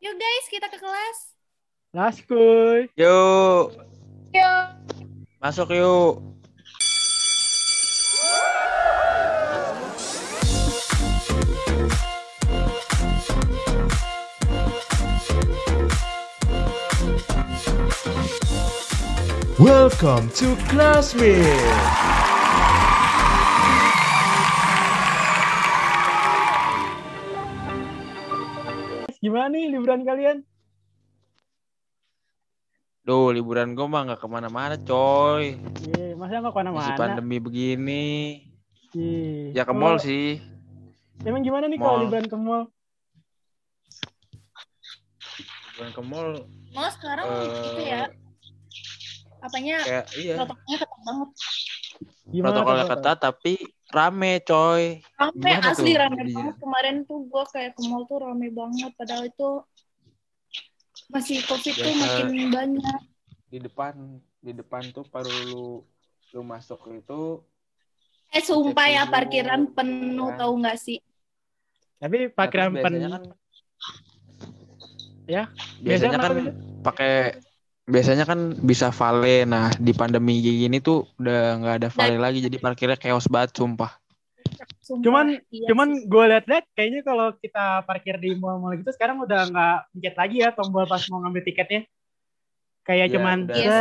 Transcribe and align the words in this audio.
Yuk 0.00 0.16
guys, 0.16 0.46
kita 0.48 0.66
ke 0.72 0.80
kelas. 0.80 1.18
Laskuy. 1.92 2.88
Yuk, 2.96 3.76
Yuk. 4.32 4.66
masuk 5.44 5.68
yuk. 5.76 6.24
Welcome 19.58 20.30
to 20.30 20.56
Classmate. 20.72 22.29
Gimana 29.20 29.52
nih 29.52 29.68
liburan 29.68 30.00
kalian? 30.00 30.40
Duh, 33.04 33.32
liburan 33.36 33.76
gue 33.76 33.84
mah 33.84 34.08
nggak 34.08 34.20
ke 34.20 34.28
mana-mana, 34.28 34.76
coy. 34.80 35.60
Iya, 35.92 36.16
masa 36.16 36.40
nggak 36.40 36.52
Masih 36.52 36.56
ke 36.56 36.60
mana-mana? 36.64 36.96
pandemi 36.96 37.36
begini. 37.36 38.08
Iya. 38.96 39.60
Ya 39.60 39.62
ke 39.68 39.72
mall 39.76 40.00
sih. 40.00 40.40
Emang 41.20 41.44
gimana 41.44 41.68
nih 41.68 41.76
kalau 41.76 42.00
Mall. 42.00 42.02
liburan 42.08 42.26
ke 42.32 42.36
mall? 42.36 42.64
Liburan 45.68 45.92
ke 45.92 46.02
mall. 46.02 46.30
Mau 46.72 46.88
sekarang 46.96 47.24
eh, 47.28 47.44
itu 47.44 47.82
ya, 47.82 48.02
apanya 49.42 49.76
Kayak 49.84 50.04
iya. 50.16 50.34
banget. 50.40 51.28
Gimana 52.30 52.62
Protokolnya 52.62 52.84
tuh, 52.86 52.92
ketat 52.94 53.18
tapi 53.18 53.52
rame, 53.90 54.32
coy. 54.46 54.84
Rame 55.18 55.34
Gimana 55.34 55.66
asli 55.68 55.90
tuh 55.92 55.98
rame 55.98 56.14
jadinya? 56.16 56.34
banget. 56.38 56.54
Kemarin 56.62 56.96
tuh 57.04 57.18
gua 57.26 57.44
kayak 57.50 57.72
ke 57.74 57.82
mall 57.84 58.04
tuh 58.06 58.18
rame 58.22 58.48
banget. 58.54 58.90
Padahal 58.94 59.24
itu 59.26 59.50
masih 61.10 61.42
covid 61.44 61.74
tuh 61.74 61.90
Biasa. 61.90 62.00
makin 62.06 62.28
banyak. 62.54 63.00
Di 63.50 63.58
depan, 63.58 63.94
di 64.38 64.52
depan 64.54 64.82
tuh 64.94 65.02
baru 65.10 65.30
lu 65.42 65.66
lu 66.30 66.42
masuk 66.46 66.86
itu 66.94 67.42
Eh 68.30 68.38
sumpah 68.38 68.86
ya 68.86 69.02
dulu, 69.02 69.10
parkiran 69.10 69.60
penuh 69.74 70.30
ya. 70.30 70.38
tahu 70.38 70.52
nggak 70.62 70.78
sih? 70.78 70.98
Tapi 71.98 72.30
Nah, 72.30 72.34
parkiran 72.38 72.70
terus 72.70 72.82
pen 72.86 72.94
biasanya 72.94 73.10
kan 73.10 73.24
Ya, 75.26 75.42
biasanya 75.82 75.82
biasanya 75.82 76.18
kan 76.18 76.30
kenapa 76.30 76.42
pakai 76.86 77.12
biasanya 77.88 78.24
kan 78.28 78.56
bisa 78.60 78.92
vale 78.92 79.48
nah 79.48 79.72
di 79.76 79.92
pandemi 79.96 80.40
gini 80.42 80.78
tuh 80.82 81.08
udah 81.16 81.60
nggak 81.60 81.76
ada 81.80 81.88
vale 81.92 82.16
lagi 82.20 82.44
jadi 82.44 82.56
parkirnya 82.60 82.98
chaos 83.00 83.26
banget 83.26 83.56
sumpah 83.56 84.00
Sumpah, 84.80 85.04
Cuman 85.06 85.26
iya 85.52 85.66
cuman 85.70 85.88
gue 86.08 86.24
liat-liat 86.34 86.64
kayaknya 86.74 87.00
kalau 87.06 87.30
kita 87.38 87.84
parkir 87.86 88.16
di 88.18 88.34
mall-mall 88.34 88.74
gitu 88.74 88.90
sekarang 88.90 89.22
udah 89.22 89.46
nggak 89.46 89.76
pencet 89.94 90.14
lagi 90.18 90.36
ya 90.42 90.50
tombol 90.50 90.84
pas 90.88 91.02
mau 91.12 91.22
ngambil 91.22 91.42
tiketnya. 91.46 91.86
Kayak 92.82 93.06
Iya, 93.06 93.14
cuman 93.14 93.36
udah. 93.46 93.56
Iya 93.56 93.80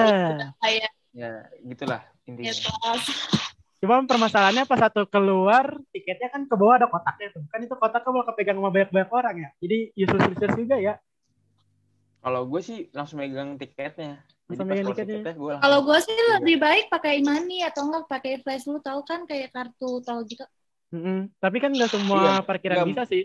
kayak 0.61 0.89
ya 1.09 1.31
gitulah 1.65 2.01
intinya 2.29 2.53
gitu. 2.53 2.69
Cuman 3.79 4.05
permasalahannya 4.05 4.67
pas 4.67 4.79
satu 4.85 5.07
keluar 5.07 5.79
tiketnya 5.95 6.29
kan 6.29 6.45
ke 6.45 6.55
bawah 6.59 6.77
ada 6.77 6.87
kotaknya 6.91 7.31
tuh. 7.31 7.43
Kan 7.47 7.63
itu 7.63 7.75
kotaknya 7.79 8.11
mau 8.11 8.23
kepegang 8.27 8.57
sama 8.59 8.69
banyak-banyak 8.69 9.11
orang 9.15 9.35
ya. 9.39 9.49
Jadi 9.63 9.77
useless 9.95 10.27
useless 10.35 10.55
juga 10.59 10.75
ya. 10.77 10.93
Kalau 12.19 12.41
gue 12.45 12.61
sih 12.61 12.77
langsung 12.91 13.19
megang 13.19 13.55
tiketnya 13.55 14.19
Langsung 14.49 14.65
megang 14.65 14.91
Kalau 15.61 15.79
gue 15.83 15.99
sih 16.01 16.17
lebih 16.35 16.57
baik 16.57 16.89
pakai 16.89 17.21
money 17.21 17.61
atau 17.61 17.85
enggak 17.85 18.05
pakai 18.07 18.41
flash 18.41 18.65
lu 18.65 18.79
tahu 18.79 19.01
kan 19.03 19.23
kayak 19.23 19.51
kartu 19.51 20.01
tol 20.01 20.25
gitu. 20.25 20.43
Mm-mm. 20.89 21.29
Tapi 21.37 21.57
kan 21.57 21.69
nggak 21.69 21.91
semua 21.91 22.17
Iya, 22.17 22.35
parkiran 22.41 22.75
nggak- 22.81 22.89
bisa 22.89 23.03
sih. 23.05 23.23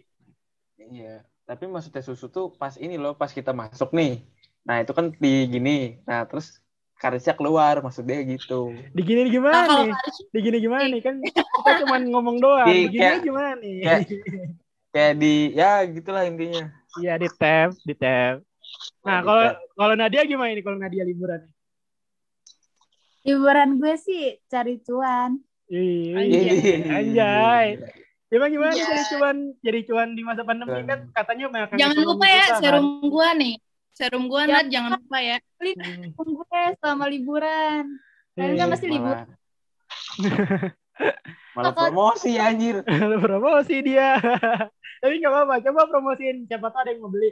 iya 0.77 1.25
tapi 1.45 1.65
maksudnya 1.65 2.01
susu 2.01 2.29
tuh 2.29 2.53
pas 2.53 2.75
ini 2.77 2.97
loh 2.97 3.13
pas 3.13 3.29
kita 3.29 3.53
masuk 3.53 3.93
nih 3.93 4.21
nah 4.65 4.81
itu 4.81 4.93
kan 4.93 5.13
di 5.13 5.45
gini 5.47 6.01
nah 6.03 6.25
terus 6.25 6.61
karisnya 6.97 7.37
keluar 7.37 7.81
maksudnya 7.81 8.21
gitu 8.25 8.73
Digini 8.93 9.25
Nah, 9.25 9.31
gimana 9.31 9.59
kalau 9.65 9.85
nih? 9.85 9.93
harus 9.93 10.17
Digini 10.29 10.59
gimana 10.59 10.85
nih? 10.89 11.01
Kan 11.01 11.15
kita 11.25 11.71
cuma 11.85 11.97
ngomong 12.01 12.37
doang. 12.41 12.65
Di- 12.65 12.89
Digini 12.89 13.01
kayak- 13.01 13.23
gimana 13.23 13.51
nih? 13.61 13.77
kayak- 13.81 14.09
kayak 14.89 15.15
di 15.17 15.35
ya 15.53 15.71
gitulah 15.85 16.23
intinya 16.25 16.65
Iya 16.97 17.15
di 17.17 17.29
tab, 17.35 17.71
di 17.81 17.95
tab. 17.95 18.35
Nah, 19.03 19.19
di 19.19 19.25
kalau 19.25 19.45
kalau 19.75 19.95
Nadia 19.95 20.23
gimana 20.25 20.51
ini 20.51 20.61
kalau 20.61 20.77
Nadia 20.77 21.03
liburan? 21.03 21.43
Liburan 23.23 23.77
gue 23.77 23.95
sih 23.97 24.23
cari 24.47 24.81
cuan. 24.81 25.41
Ih, 25.67 26.13
Anjay. 26.13 26.59
Anjay. 26.85 27.69
Emang 28.29 28.51
gimana 28.51 28.73
Iya. 28.73 28.85
jadi 28.85 29.03
cuan 29.11 29.37
jadi 29.61 29.81
cuan 29.85 30.09
di 30.13 30.23
masa 30.23 30.43
pandemi 30.43 30.83
kan 30.83 31.07
katanya 31.09 31.47
banyak 31.47 31.69
yang 31.71 31.81
Jangan 31.81 31.95
ekonomi 31.95 32.11
lupa 32.11 32.27
ya 32.27 32.45
kan? 32.45 32.59
serum 32.59 32.87
gua 33.07 33.29
nih. 33.33 33.55
Serum 33.95 34.25
gua 34.27 34.43
Ya. 34.43 34.51
Nat 34.51 34.67
jangan 34.69 34.91
lupa 34.99 35.19
ya. 35.19 35.37
Hmm. 35.39 35.65
Liburan 36.03 36.29
gue 36.35 36.61
selama 36.77 37.05
liburan. 37.07 37.85
Kalian 38.35 38.53
kan 38.53 38.59
Iya. 38.59 38.73
masih 38.75 38.89
libur. 38.91 39.17
malah 39.17 39.33
malah 41.57 41.73
promosi 41.73 42.33
anjir 42.37 42.77
promosi 43.19 43.77
dia. 43.81 44.19
Tapi 45.01 45.21
nggak 45.21 45.31
apa-apa, 45.31 45.55
coba 45.61 45.81
promosiin 45.87 46.37
siapa 46.45 46.69
tahu 46.69 46.81
ada 46.81 46.91
yang 46.91 47.01
mau 47.01 47.13
beli. 47.13 47.31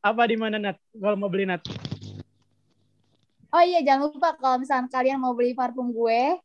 Apa 0.00 0.24
di 0.24 0.36
mana 0.36 0.56
Nat? 0.56 0.80
Kalau 0.96 1.16
mau 1.16 1.28
beli 1.28 1.44
Nat? 1.44 1.60
Oh 3.50 3.60
iya 3.60 3.84
jangan 3.84 4.08
lupa 4.08 4.32
kalau 4.38 4.56
misalkan 4.56 4.88
kalian 4.88 5.20
mau 5.20 5.34
beli 5.36 5.52
parfum 5.52 5.90
gue, 5.92 6.38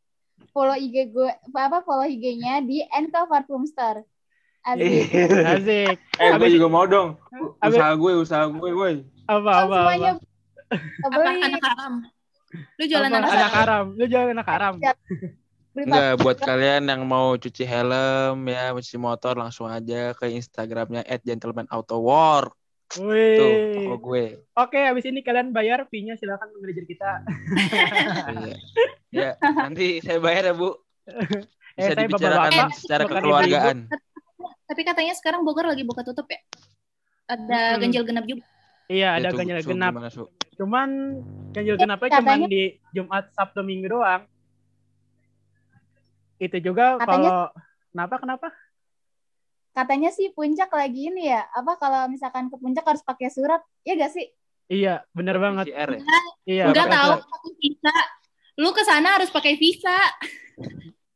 follow 0.50 0.76
IG 0.76 1.08
gue 1.08 1.30
apa 1.54 1.80
follow 1.80 2.04
IG-nya 2.04 2.60
di 2.60 2.84
Enka 2.92 3.24
Parfum 3.24 3.64
Store. 3.64 4.04
Asik. 4.66 5.08
Asik. 5.46 5.96
eh 6.18 6.28
gue 6.34 6.42
Abis- 6.42 6.54
juga 6.58 6.66
mau 6.66 6.82
dong 6.90 7.14
Abis- 7.62 7.78
usaha 7.78 7.94
gue 7.94 8.12
usaha 8.18 8.44
gue 8.50 8.70
woi 8.74 8.94
Apa 9.30 9.46
Kan 9.46 9.62
apa 9.62 9.76
semuanya 9.78 10.10
apa? 10.10 10.26
Apa 11.06 11.18
beli 11.22 11.38
anak 11.46 11.62
haram? 11.62 11.92
Lu 12.74 12.84
jualan 12.84 13.06
Apa? 13.06 13.18
anak 13.22 13.30
anak 13.30 13.52
haram? 13.54 13.84
Lu 13.94 14.04
jangan 14.10 14.28
anak 14.34 14.48
haram. 14.50 14.74
beli 15.70 15.84
Enggak, 15.86 16.12
buat 16.18 16.36
kalian 16.42 16.82
yang 16.90 17.02
mau 17.06 17.36
cuci 17.38 17.62
helm 17.62 18.42
ya, 18.50 18.74
cuci 18.74 18.96
motor 18.98 19.38
langsung 19.38 19.70
aja 19.70 20.10
ke 20.18 20.26
Instagramnya 20.34 21.06
@gentlemanautowork. 21.22 22.50
Tuh, 22.86 23.02
Wih. 23.02 23.82
toko 23.82 23.96
gue. 24.00 24.24
Oke, 24.54 24.78
habis 24.78 25.02
ini 25.04 25.18
kalian 25.20 25.50
bayar 25.50 25.90
fee-nya 25.90 26.14
silakan 26.14 26.48
manajer 26.54 26.86
kita. 26.86 27.10
Iya. 28.30 28.56
Ya, 29.10 29.30
nanti 29.40 29.98
saya 30.00 30.18
bayar 30.18 30.50
ya, 30.50 30.54
Bu. 30.54 30.70
Eh, 31.76 31.84
Bisa 31.84 31.92
saya 31.92 32.08
dibicarakan 32.08 32.40
bapak-bapak, 32.56 32.78
secara 32.80 33.02
kekeluargaan. 33.04 33.78
Tapi 34.64 34.80
katanya 34.80 35.12
sekarang 35.12 35.44
Bogor 35.44 35.68
lagi 35.68 35.84
buka 35.84 36.00
tutup 36.00 36.24
ya. 36.26 36.40
Ada 37.28 37.76
Hmm. 37.76 37.80
ganjil 37.84 38.02
genap 38.02 38.24
juga. 38.24 38.48
Iya, 38.88 39.20
ada 39.20 39.28
Itu, 39.28 39.36
ganjil 39.36 39.58
Su, 39.60 39.68
genap. 39.76 39.92
gimana, 39.92 40.08
Su? 40.08 40.24
Cuman 40.56 40.88
ganjil 41.52 41.76
genapnya 41.76 42.08
katanya- 42.08 42.48
cuman 42.48 42.48
di 42.48 42.64
Jumat, 42.96 43.28
Sabtu, 43.36 43.60
Minggu 43.60 43.92
doang. 43.92 44.24
Itu 46.36 46.56
juga 46.60 46.96
Katanya- 46.96 47.12
kalau 47.12 47.38
kenapa 47.92 48.14
kenapa? 48.20 48.48
Katanya 49.76 50.08
sih 50.08 50.32
puncak 50.32 50.72
lagi 50.72 51.12
ini 51.12 51.28
ya. 51.28 51.44
Apa 51.52 51.76
kalau 51.76 52.08
misalkan 52.08 52.48
ke 52.48 52.56
puncak 52.56 52.80
harus 52.82 53.04
pakai 53.04 53.28
surat? 53.28 53.60
Iya 53.84 53.92
gak 54.00 54.12
sih? 54.16 54.26
Iya, 54.66 55.04
bener 55.12 55.36
banget. 55.36 55.68
PCR 55.68 55.90
ya? 55.92 56.00
Iya. 56.42 56.64
Enggak 56.66 56.86
pakai 56.88 56.96
tahu 56.96 57.10
pakai 57.28 57.52
visa. 57.60 57.94
Lu 58.56 58.68
ke 58.72 58.82
sana 58.82 59.08
harus 59.14 59.28
pakai 59.28 59.54
visa. 59.54 59.98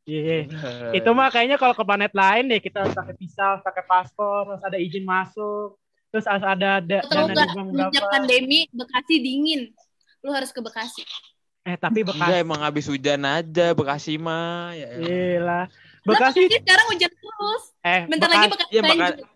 Iya. 0.03 0.45
Itu 0.93 1.09
mah 1.11 1.29
kayaknya 1.29 1.57
kalau 1.57 1.73
ke 1.73 1.81
planet 1.81 2.13
lain 2.13 2.43
deh 2.47 2.59
kita 2.59 2.85
harus 2.85 2.93
pakai 2.93 3.15
visa, 3.15 3.43
harus 3.49 3.63
pakai 3.63 3.83
paspor, 3.83 4.43
harus 4.47 4.63
ada 4.63 4.77
izin 4.77 5.03
masuk, 5.03 5.77
terus 6.09 6.25
harus 6.25 6.41
ada 6.43 6.77
da- 6.79 7.01
Tahu 7.01 7.27
dana 7.27 7.33
nggak 7.33 7.47
di 7.47 7.55
bank 7.55 7.67
sejak 7.71 7.89
berapa. 7.97 8.11
pandemi 8.13 8.59
Bekasi 8.69 9.15
dingin. 9.17 9.61
Lu 10.21 10.29
harus 10.29 10.49
ke 10.49 10.61
Bekasi. 10.61 11.01
Eh, 11.61 11.77
tapi 11.77 12.01
Enggak, 12.01 12.17
Bekasi. 12.17 12.41
emang 12.41 12.59
habis 12.61 12.85
hujan 12.85 13.21
aja 13.21 13.65
Bekasi 13.73 14.13
mah. 14.15 14.73
Ya. 14.73 14.89
Gila. 14.97 15.61
Bekasi 16.01 16.39
Bekasi 16.41 16.57
sekarang 16.59 16.85
hujan 16.89 17.11
terus. 17.11 17.63
eh 17.81 18.01
Bentar 18.05 18.27
Bekasi, 18.27 18.39
lagi 18.39 18.51
Bekasi 18.51 18.71
Iya, 18.71 18.81
banjir. 18.81 19.13
Beka- 19.13 19.29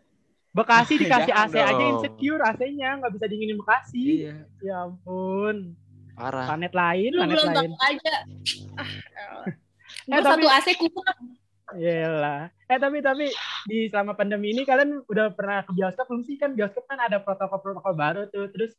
Bekasi 0.56 0.94
dikasih 1.02 1.34
AC 1.36 1.54
aja 1.54 1.72
dong. 1.72 1.90
insecure 1.92 2.42
AC-nya 2.44 2.90
nggak 2.98 3.12
bisa 3.12 3.26
dinginin 3.28 3.58
Bekasi. 3.58 4.04
Iya, 4.22 4.36
Ya 4.60 4.76
ampun. 4.82 5.76
parah. 6.12 6.48
Planet 6.48 6.74
lain, 6.74 7.10
Lu 7.10 7.20
planet 7.20 7.34
belum 7.36 7.46
lain. 7.46 7.56
tahu 7.70 7.86
aja. 7.86 8.14
Ah, 8.74 8.90
elah. 9.14 9.46
Eh, 10.08 10.22
tapi- 10.24 10.26
satu 10.42 10.48
AC 10.50 10.68
kurang. 10.80 11.20
Iyalah. 11.68 12.42
Eh 12.64 12.78
tapi 12.78 12.98
tapi 13.00 13.26
di 13.66 13.90
selama 13.90 14.14
pandemi 14.14 14.50
ini 14.50 14.64
kalian 14.64 15.02
udah 15.04 15.34
pernah 15.34 15.62
ke 15.62 15.72
bioskop 15.72 16.08
belum 16.08 16.24
sih? 16.24 16.36
Kan 16.36 16.54
bioskop 16.54 16.86
kan 16.86 16.98
ada 17.00 17.20
protokol-protokol 17.20 17.94
baru 17.94 18.22
tuh. 18.26 18.48
Terus 18.48 18.78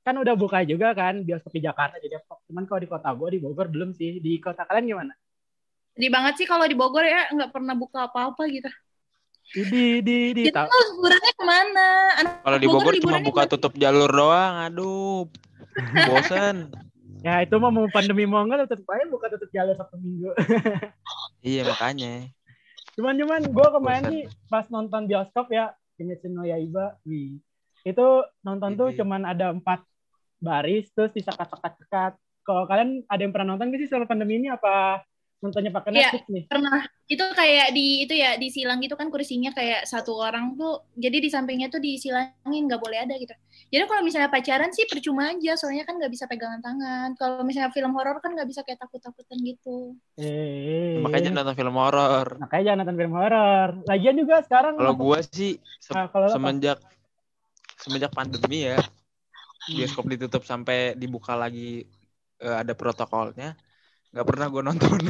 kan 0.00 0.16
udah 0.16 0.32
buka 0.32 0.58
juga 0.62 0.90
kan 0.90 1.20
bioskop 1.20 1.48
di 1.50 1.60
Jakarta 1.60 1.96
di 1.96 2.08
Depok. 2.08 2.40
Cuman 2.44 2.64
kalau 2.64 2.80
di 2.80 2.88
kota 2.88 3.08
gue 3.10 3.28
di 3.30 3.38
Bogor 3.38 3.68
belum 3.68 3.92
sih. 3.92 4.18
Di 4.18 4.36
kota 4.38 4.64
kalian 4.64 4.88
gimana? 4.88 5.12
Sedih 5.92 6.10
banget 6.12 6.34
sih 6.40 6.46
kalau 6.48 6.64
di 6.64 6.72
Bogor 6.72 7.04
ya 7.04 7.28
nggak 7.28 7.52
pernah 7.52 7.76
buka 7.76 8.08
apa-apa 8.08 8.48
gitu. 8.48 8.68
Di 9.52 10.00
di 10.00 10.32
di, 10.32 10.42
lu 10.48 10.78
liburannya 10.96 11.32
ke 11.36 11.44
mana? 11.44 11.88
Anak 12.16 12.32
Kalau 12.40 12.58
di 12.58 12.68
Bogor 12.68 12.96
Bogor 12.96 13.02
cuma 13.04 13.18
buka 13.20 13.42
tutup 13.44 13.76
jalur 13.76 14.08
doang. 14.08 14.54
Aduh. 14.64 15.28
Bosen. 16.08 16.72
Ya 17.22 17.44
itu 17.44 17.54
mah 17.60 17.70
mau 17.70 17.86
pandemi 17.92 18.24
mau 18.24 18.42
enggak 18.42 18.66
tetep 18.66 18.88
aja 18.88 19.04
buka 19.06 19.28
tutup 19.28 19.52
jalur 19.52 19.76
satu 19.76 19.94
minggu. 20.00 20.32
iya, 21.44 21.62
makanya. 21.68 22.26
cuman 22.92 23.16
cuman 23.16 23.40
gue 23.48 23.68
kemarin 23.72 24.02
Bosan. 24.04 24.12
nih 24.12 24.24
pas 24.52 24.66
nonton 24.68 25.08
bioskop 25.08 25.48
ya 25.48 25.76
Kimetsu 26.00 26.32
no 26.32 26.48
Yaiba. 26.48 26.96
Wih. 27.04 27.38
Itu 27.84 28.24
nonton 28.40 28.74
tuh 28.80 28.88
Ini. 28.90 28.96
cuman 29.04 29.22
ada 29.28 29.52
empat 29.52 29.84
baris 30.40 30.88
terus 30.96 31.12
disekat-sekat-sekat. 31.12 32.16
Kalau 32.42 32.66
kalian 32.66 33.04
ada 33.06 33.20
yang 33.20 33.30
pernah 33.30 33.54
nonton 33.54 33.70
gak 33.70 33.80
sih 33.84 33.88
selama 33.92 34.10
pandemi 34.10 34.42
ini 34.42 34.50
apa 34.50 35.04
nontonnya 35.42 35.72
pakai 35.74 35.90
Iya. 35.92 36.08
Netflix 36.08 36.24
nih? 36.32 36.44
pernah 36.48 36.78
itu 37.12 37.24
kayak 37.36 37.66
di 37.76 37.86
itu 38.08 38.14
ya 38.16 38.30
disilang 38.40 38.78
gitu 38.80 38.94
kan 38.96 39.08
kursinya 39.12 39.50
kayak 39.52 39.84
satu 39.84 40.16
orang 40.16 40.56
tuh 40.56 40.80
jadi 40.96 41.16
di 41.20 41.28
sampingnya 41.28 41.68
tuh 41.68 41.80
disilangin 41.84 42.62
nggak 42.64 42.80
boleh 42.80 42.98
ada 43.04 43.12
gitu 43.20 43.34
jadi 43.68 43.84
kalau 43.84 44.00
misalnya 44.00 44.32
pacaran 44.32 44.70
sih 44.72 44.88
percuma 44.88 45.28
aja 45.34 45.52
soalnya 45.60 45.84
kan 45.84 46.00
nggak 46.00 46.12
bisa 46.12 46.24
pegangan 46.30 46.60
tangan 46.64 47.08
kalau 47.20 47.44
misalnya 47.44 47.68
film 47.76 47.92
horor 47.92 48.16
kan 48.24 48.32
nggak 48.32 48.48
bisa 48.48 48.60
kayak 48.64 48.80
takut-takutan 48.80 49.38
gitu 49.44 49.92
Eh, 50.16 51.00
Makanya 51.04 51.28
nonton 51.32 51.56
film 51.56 51.74
horor. 51.80 52.26
makanya 52.36 52.62
jangan 52.68 52.78
nonton 52.84 52.96
film 53.00 53.14
horor. 53.16 53.68
Lagian 53.88 54.16
juga 54.20 54.36
sekarang 54.44 54.74
Kalau 54.76 54.92
gua 54.96 55.18
sih 55.24 55.56
se- 55.80 55.92
Ah, 55.96 56.06
kalau 56.12 56.26
lo 56.28 56.30
apa? 56.32 56.36
semenjak 56.36 56.78
semenjak 57.82 58.12
pandemi 58.14 58.68
ya, 58.68 58.78
bioskop 59.66 60.04
ditutup 60.12 60.42
sampai 60.44 60.94
dibuka 60.98 61.34
lagi 61.38 61.84
eh, 62.42 62.56
ada 62.62 62.72
protokolnya, 62.76 63.56
nggak 64.12 64.26
pernah 64.28 64.46
gue 64.46 64.62
nonton. 64.62 64.98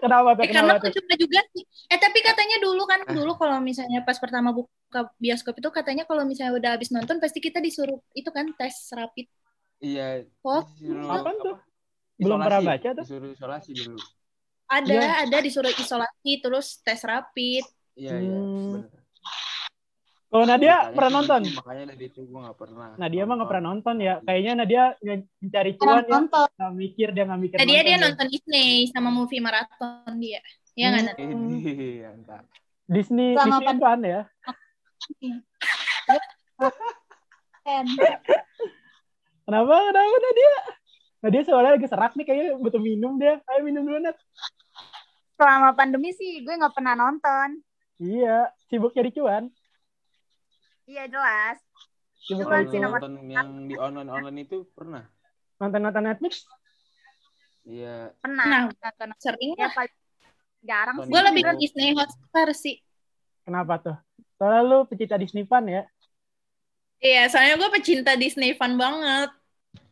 kenapa 0.00 0.28
tuh? 0.32 0.42
Eh, 0.44 0.48
karena 0.48 0.60
Kenapa 0.70 0.78
tuh? 0.78 0.82
percuma 0.94 1.14
juga 1.18 1.40
sih 1.50 1.64
eh 1.84 1.98
tapi 1.98 2.18
katanya 2.20 2.56
dulu 2.62 2.82
kan 2.86 3.00
Ah. 3.04 3.12
dulu 3.12 3.32
kalau 3.34 3.58
misalnya 3.58 4.00
pas 4.00 4.16
pertama 4.16 4.54
buka 4.54 5.10
bioskop 5.18 5.58
itu 5.58 5.68
katanya 5.68 6.06
kalau 6.06 6.22
misalnya 6.22 6.54
udah 6.54 6.70
habis 6.78 6.88
nonton 6.88 7.18
pasti 7.18 7.42
kita 7.42 7.58
disuruh 7.58 7.98
itu 8.12 8.30
kan 8.30 8.48
tes 8.54 8.74
rapid 8.90 9.26
iya. 9.78 10.22
Oh, 10.40 10.62
disuruh 10.72 11.04
apaan 11.04 11.36
tuh? 11.36 11.54
apa? 11.58 11.66
Belum 12.14 12.38
pernah 12.38 12.62
baca 12.64 12.88
tuh. 12.94 13.04
Disuruh 13.04 13.30
isolasi 13.34 13.70
dulu. 13.74 13.98
ada 14.64 14.94
Iya. 14.94 15.10
ada 15.26 15.38
disuruh 15.42 15.74
isolasi 15.74 16.32
terus 16.40 16.66
tes 16.80 17.02
rapid 17.02 17.64
Iya 17.94 18.14
iya. 18.16 18.30
Hmm. 18.32 18.70
bener. 18.80 19.03
Kalau 20.34 20.50
Nadia 20.50 20.90
Beritanya 20.90 20.96
pernah 20.98 21.12
nonton? 21.14 21.40
Makanya 21.46 21.84
dari 21.94 22.04
itu 22.10 22.20
gue 22.26 22.40
nggak 22.42 22.58
pernah. 22.58 22.88
Nadia 22.98 23.22
mah 23.22 23.34
nggak 23.38 23.50
pernah 23.54 23.66
nonton 23.70 23.94
ya. 24.02 24.14
Kayaknya 24.18 24.52
Nadia 24.58 24.84
mencari 25.38 25.70
cuan 25.78 25.94
ya. 25.94 26.10
nonton. 26.10 26.46
Nggak 26.58 26.72
mikir 26.74 27.08
dia 27.14 27.22
nggak 27.22 27.38
mikir. 27.38 27.56
Tadi 27.62 27.70
dia 27.70 27.82
nonton 27.94 28.02
nonton 28.10 28.26
Disney 28.34 28.68
sama 28.90 29.14
movie 29.14 29.38
maraton 29.38 30.12
dia. 30.18 30.42
Ya 30.74 30.90
Hmm. 30.90 30.98
nggak 30.98 31.02
Nat? 31.06 31.16
Ini 31.22 31.38
mantap. 32.02 32.44
Disney 32.84 33.28
Selama 33.38 33.46
Disney 33.54 33.78
Fun 33.78 34.00
ya. 34.02 34.20
Ken. 37.62 37.86
Kenapa? 39.46 39.74
Kenapa 39.86 40.16
Nadia? 40.18 40.52
Nadia 41.22 41.42
soalnya 41.46 41.72
lagi 41.78 41.86
serak 41.86 42.12
nih 42.18 42.26
kayaknya 42.26 42.48
butuh 42.58 42.82
minum 42.82 43.22
dia. 43.22 43.38
Ayo 43.46 43.62
minum 43.62 43.86
dulu 43.86 44.02
Nat. 44.02 44.18
Selama 45.38 45.78
pandemi 45.78 46.10
sih 46.10 46.42
gue 46.42 46.54
nggak 46.58 46.74
pernah 46.74 46.98
nonton. 46.98 47.62
Iya, 48.02 48.50
sibuk 48.66 48.90
cari 48.90 49.14
cuan. 49.14 49.46
Iya 50.84 51.04
jelas. 51.08 51.58
Kalau 52.24 52.64
sih 52.72 52.80
nomor- 52.80 53.00
nonton 53.04 53.14
yang 53.28 53.48
di 53.68 53.74
online 53.76 54.08
online 54.08 54.38
itu 54.48 54.64
pernah. 54.72 55.04
Nonton-nonton 55.60 56.02
Netflix. 56.04 56.44
Iya. 57.64 58.12
Pernah. 58.20 58.44
Nah. 58.44 58.62
nonton. 58.68 59.08
Sering 59.20 59.52
Ya 59.56 59.68
paling 59.72 59.94
jarang 60.64 60.96
Nonton 61.00 61.08
sih. 61.08 61.12
Gue 61.12 61.20
lebih 61.28 61.42
ke 61.44 61.52
Disney 61.60 61.88
Hotstar 61.96 62.48
sih. 62.56 62.76
Kenapa 63.44 63.74
tuh? 63.80 63.96
Soalnya 64.40 64.62
lu 64.64 64.78
pecinta 64.88 65.20
Disney 65.20 65.44
Fun 65.44 65.68
ya. 65.68 65.84
Iya, 67.04 67.28
soalnya 67.28 67.60
gue 67.60 67.68
pecinta 67.68 68.16
Disney 68.16 68.56
fan 68.56 68.80
banget. 68.80 69.28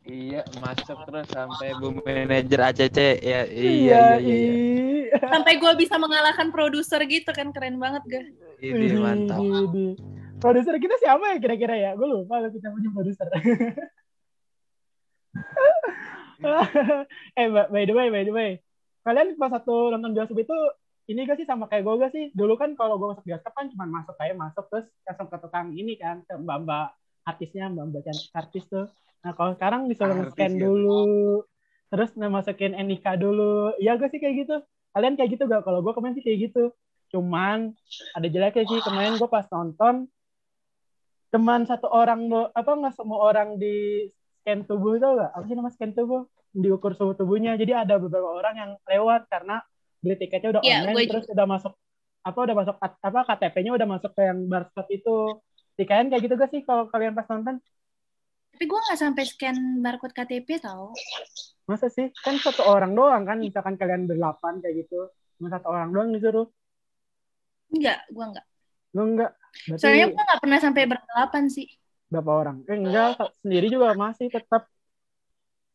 Iya, 0.02 0.48
masuk 0.58 0.96
terus 1.06 1.28
sampai 1.28 1.76
bu 1.76 1.92
manajer 2.00 2.60
ACC. 2.72 2.98
Ya, 3.20 3.44
iya, 3.44 3.44
iya, 3.46 3.68
iya. 3.68 4.00
iya. 4.16 4.52
ih. 4.56 5.04
Sampai 5.20 5.60
gue 5.60 5.72
bisa 5.76 6.00
mengalahkan 6.00 6.48
produser 6.48 7.04
gitu 7.04 7.28
kan 7.36 7.52
keren 7.52 7.76
banget 7.76 8.02
gak? 8.08 8.24
Ini 8.64 8.96
mantap. 8.96 9.44
Produser 10.42 10.74
kita 10.82 10.98
siapa 10.98 11.22
ya 11.30 11.36
kira-kira 11.38 11.74
ya? 11.78 11.90
Gue 11.94 12.10
lupa 12.10 12.42
kalau 12.42 12.50
kita 12.50 12.74
punya 12.74 12.90
produser. 12.90 13.30
eh, 17.38 17.46
by 17.46 17.86
the 17.86 17.94
way, 17.94 18.10
by 18.10 18.26
the 18.26 18.34
way. 18.34 18.58
Kalian 19.06 19.38
pas 19.38 19.54
satu 19.54 19.94
nonton 19.94 20.10
bioskop 20.14 20.42
itu 20.42 20.56
ini 21.10 21.26
gak 21.26 21.38
sih 21.38 21.46
sama 21.46 21.70
kayak 21.70 21.86
gue 21.86 21.94
gak 22.02 22.12
sih? 22.14 22.24
Dulu 22.34 22.58
kan 22.58 22.74
kalau 22.74 22.98
gue 22.98 23.14
masuk 23.14 23.22
bioskop 23.22 23.54
kan 23.54 23.70
cuma 23.70 23.86
masuk 23.86 24.14
kayak 24.18 24.34
masuk 24.34 24.66
terus 24.66 24.86
langsung 25.06 25.30
ke 25.30 25.36
tukang 25.38 25.70
ini 25.78 25.94
kan, 25.94 26.26
ke 26.26 26.34
mbak-mbak 26.34 26.90
artisnya, 27.22 27.70
mbak-mbak 27.70 28.02
cantik 28.06 28.34
artis 28.34 28.64
tuh. 28.66 28.86
Nah 29.22 29.32
kalau 29.38 29.54
sekarang 29.54 29.86
disuruh 29.86 30.26
scan 30.34 30.58
gitu. 30.58 30.66
dulu, 30.66 31.46
terus 31.86 32.10
masukin 32.18 32.74
NIK 32.74 33.06
dulu. 33.18 33.78
Iya 33.78 33.94
gak 33.94 34.10
sih 34.10 34.18
kayak 34.18 34.46
gitu? 34.46 34.56
Kalian 34.90 35.14
kayak 35.14 35.38
gitu 35.38 35.46
gak? 35.46 35.62
Kalau 35.62 35.86
gue 35.86 35.92
kemarin 35.94 36.18
sih 36.18 36.24
kayak 36.26 36.50
gitu. 36.50 36.74
Cuman 37.14 37.78
ada 38.18 38.26
jeleknya 38.26 38.66
sih 38.66 38.80
kemarin 38.82 39.14
gue 39.18 39.28
pas 39.30 39.46
nonton 39.50 40.10
cuman 41.32 41.64
satu 41.64 41.88
orang 41.88 42.28
do 42.28 42.52
apa 42.52 42.70
nggak 42.76 42.94
semua 42.94 43.18
orang 43.32 43.56
di 43.56 44.04
scan 44.42 44.66
tubuh 44.66 44.98
tau 44.98 45.14
gak 45.14 45.30
apa 45.32 45.44
sih 45.46 45.54
nama 45.54 45.70
scan 45.70 45.94
tubuh? 45.94 46.26
Diukur 46.52 46.92
suhu 46.98 47.14
tubuhnya. 47.14 47.54
Jadi 47.54 47.72
ada 47.72 47.96
beberapa 47.96 48.28
orang 48.28 48.54
yang 48.58 48.70
lewat 48.84 49.30
karena 49.30 49.62
beli 50.02 50.18
tiketnya 50.18 50.58
udah 50.58 50.62
Iya, 50.66 50.82
online 50.82 50.94
gue 50.98 51.04
terus 51.08 51.26
udah 51.30 51.46
masuk 51.46 51.72
apa 52.22 52.38
udah 52.38 52.56
masuk 52.58 52.76
apa 52.82 53.20
KTP-nya 53.32 53.72
udah 53.72 53.88
masuk 53.88 54.10
ke 54.12 54.22
yang 54.26 54.38
barcode 54.50 54.90
itu. 54.90 55.16
Di 55.78 55.84
kalian 55.88 56.10
kayak 56.10 56.22
gitu 56.26 56.34
gak 56.36 56.50
sih 56.50 56.60
kalau 56.66 56.90
kalian 56.90 57.14
pas 57.14 57.24
nonton? 57.30 57.62
Tapi 58.52 58.64
gue 58.68 58.80
nggak 58.84 59.00
sampai 59.00 59.24
scan 59.24 59.56
barcode 59.80 60.12
KTP 60.12 60.48
tau. 60.60 60.92
masa 61.64 61.86
sih? 61.86 62.10
Kan 62.20 62.36
satu 62.42 62.66
orang 62.66 62.92
doang 62.92 63.22
kan 63.22 63.38
misalkan 63.38 63.78
kalian 63.78 64.10
berdelapan 64.10 64.58
kayak 64.60 64.84
gitu. 64.84 65.08
Cuma 65.38 65.48
satu 65.48 65.70
orang 65.70 65.94
doang 65.94 66.10
disuruh. 66.12 66.50
Enggak, 67.72 68.04
gue 68.10 68.26
enggak. 68.26 68.46
lu 68.92 69.16
enggak 69.16 69.32
berarti 69.62 69.80
Soalnya 69.80 70.06
gue 70.08 70.22
nggak 70.22 70.40
pernah 70.40 70.58
sampai 70.58 70.82
berdelapan 70.86 71.44
sih. 71.46 71.68
berapa 72.06 72.30
orang 72.30 72.56
eh 72.62 72.76
enggak 72.76 73.08
sendiri 73.38 73.66
juga 73.66 73.92
masih 73.94 74.28
tetap 74.28 74.68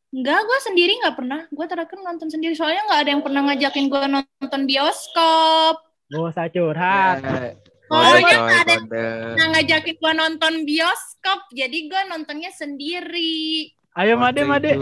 Enggak, 0.07 0.39
gue 0.39 0.59
sendiri 0.63 0.93
nggak 0.97 1.15
pernah. 1.15 1.41
Gue 1.51 1.67
terakhir 1.67 1.99
nonton 1.99 2.31
sendiri. 2.31 2.55
Soalnya 2.55 2.79
nggak 2.87 3.01
ada 3.03 3.11
yang 3.11 3.19
pernah 3.19 3.41
ngajakin 3.43 3.85
gue 3.85 4.03
nonton 4.07 4.61
bioskop. 4.63 5.75
gak 6.07 6.21
usah 6.23 6.47
curhat 6.47 7.17
Ya, 7.19 7.51
Oh, 7.87 8.03
coy, 8.15 8.23
ada- 8.31 8.79
kode. 8.79 9.05
Nah, 9.35 9.45
ngajakin 9.51 9.95
gue 9.95 10.13
nonton 10.13 10.53
bioskop. 10.63 11.39
Jadi 11.51 11.87
gue 11.87 12.01
nontonnya 12.07 12.51
sendiri. 12.51 13.67
ayo 13.93 14.15
made 14.15 14.43
made 14.43 14.75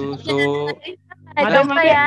Ada, 1.38 1.58
apa 1.58 1.68
Made. 1.70 1.86
ya? 1.86 2.06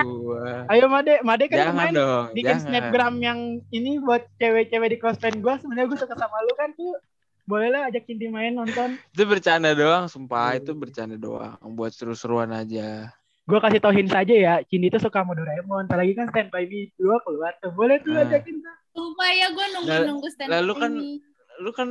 Ayo 0.66 0.84
Made, 0.86 1.14
Made 1.20 1.44
kan 1.46 1.56
Jangan 1.58 1.70
kemarin 1.70 1.92
dong, 1.94 2.24
bikin 2.32 2.48
jangan. 2.50 2.64
snapgram 2.64 3.14
yang 3.18 3.38
ini 3.68 3.90
buat 3.98 4.22
cewek-cewek 4.36 4.88
di 4.88 4.98
close 4.98 5.16
friend 5.16 5.38
gue. 5.38 5.54
Sebenarnya 5.58 5.86
gue 5.86 5.98
suka 5.98 6.14
sama 6.14 6.36
lu 6.40 6.54
kan 6.54 6.72
tuh. 6.72 6.96
Boleh 7.44 7.68
lah 7.68 7.88
ajak 7.88 8.04
Cindy 8.04 8.26
main 8.26 8.52
nonton. 8.52 9.00
Itu 9.08 9.24
bercanda 9.24 9.72
doang, 9.72 10.04
sumpah 10.04 10.52
Hmm. 10.52 10.58
itu 10.58 10.72
bercanda 10.72 11.16
doang. 11.16 11.56
Buat 11.70 11.92
seru-seruan 11.92 12.48
aja. 12.50 13.08
Gue 13.42 13.56
kasih 13.58 13.80
tau 13.80 13.88
hint 13.90 14.08
saja 14.08 14.28
ya, 14.30 14.54
Cindy 14.62 14.88
tuh 14.88 15.00
suka 15.00 15.20
sama 15.20 15.32
Doraemon. 15.32 15.84
Ntar 15.84 15.96
lagi 15.98 16.12
kan 16.12 16.28
Stand 16.28 16.48
By 16.48 16.64
Me 16.64 16.92
2 16.94 17.08
keluar 17.18 17.56
tuh. 17.56 17.72
Boleh 17.72 17.96
tuh 17.98 18.12
Ah. 18.12 18.22
ajakin 18.22 18.60
tuh. 18.60 18.74
Sumpah 18.92 19.28
ya 19.30 19.46
gue 19.48 19.66
nunggu-nunggu 19.70 20.28
stand 20.28 20.50
lalu 20.50 20.72
kan 20.74 20.92
ini. 20.92 21.24
Lu 21.58 21.70
kan 21.72 21.88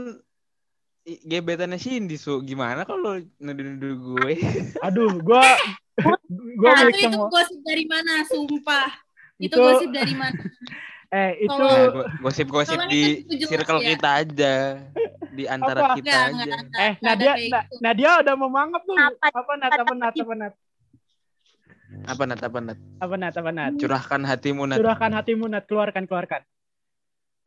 gebetannya 1.23 1.77
Cindy, 1.77 2.15
Su. 2.15 2.37
Gimana 2.41 2.83
kalau 2.83 3.17
nuduh-nuduh 3.37 3.93
gue? 4.13 4.33
Aduh, 4.83 5.17
gue 5.17 5.45
gue 6.27 6.61
Nah, 6.63 6.81
itu, 6.83 6.93
itu 6.93 7.09
semua. 7.09 7.27
gosip 7.27 7.59
dari 7.61 7.85
mana? 7.85 8.13
Sumpah. 8.23 8.87
Itu, 9.37 9.45
Itu- 9.49 9.57
gosip 9.59 9.89
dari 9.91 10.13
mana? 10.13 10.37
Eh 11.07 11.39
itu 11.39 11.55
Nah, 11.55 11.87
go- 11.87 12.09
gosip-gosip 12.19 12.83
di 12.91 13.23
circle 13.41 13.79
ya. 13.79 13.95
kita 13.95 14.09
aja. 14.19 14.53
Di 15.31 15.47
antara 15.47 15.79
Apa? 15.87 15.95
kita 15.95 16.11
Enggak, 16.11 16.19
aja. 16.19 16.35
enggak, 16.35 16.59
enggak. 16.67 16.83
eh 16.83 16.93
Nadia 16.99 17.23
Na- 17.23 17.37
gitu. 17.39 17.57
Nadia 17.79 18.11
udah 18.19 18.33
mau 18.35 18.49
mangap 18.51 18.81
tuh. 18.83 18.95
Apa? 18.99 19.15
Apa 19.31 19.51
Nat? 19.55 19.71
Apa 19.71 19.93
Nat? 19.95 20.11
Apa 20.11 20.33
Nat? 20.35 20.53
Apa 22.03 22.23
Nat? 22.27 22.39
Apa 22.43 22.55
Nat? 22.59 22.79
Apa 22.99 23.15
Nat? 23.15 23.33
Apa 23.33 23.49
Nat? 23.49 23.73
Curahkan 23.79 24.21
hatimu 24.21 24.63
Nat. 24.67 24.77
Curahkan 24.77 25.11
hatimu 25.15 25.45
Nat, 25.47 25.63
keluarkan, 25.63 26.03
keluarkan. 26.03 26.41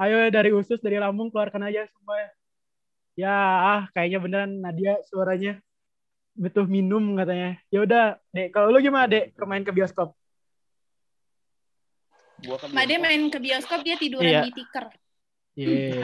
Ayo 0.01 0.33
dari 0.33 0.51
usus, 0.51 0.81
dari 0.81 0.97
lambung, 0.97 1.29
keluarkan 1.29 1.61
aja 1.63 1.85
semua. 1.85 2.33
Ya, 3.13 3.37
ah, 3.61 3.83
kayaknya 3.93 4.19
beneran 4.19 4.53
Nadia 4.57 4.97
suaranya 5.05 5.61
butuh 6.41 6.65
minum 6.65 7.21
katanya. 7.21 7.61
Ya 7.69 7.85
udah, 7.85 8.05
Dek, 8.33 8.49
kalau 8.57 8.73
lu 8.73 8.81
gimana, 8.81 9.05
Dek? 9.05 9.37
Kemain 9.37 9.61
ke 9.61 9.73
bioskop. 9.77 10.17
Gua 12.41 12.57
kan 12.57 12.73
Mbak 12.73 12.85
dia 12.89 12.99
main 12.99 13.23
ke 13.29 13.37
bioskop 13.37 13.85
dia 13.85 14.01
tiduran 14.01 14.33
Iya. 14.33 14.43
di 14.49 14.53
tiker. 14.57 14.85
Iya. 15.61 16.01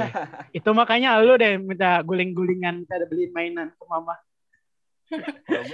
Itu 0.60 0.76
makanya 0.76 1.16
lu 1.24 1.40
deh 1.40 1.56
minta 1.56 2.04
guling-gulingan, 2.04 2.84
minta 2.84 2.94
beliin 3.08 3.32
mainan 3.32 3.72
ke 3.72 3.84
mama. 3.88 4.12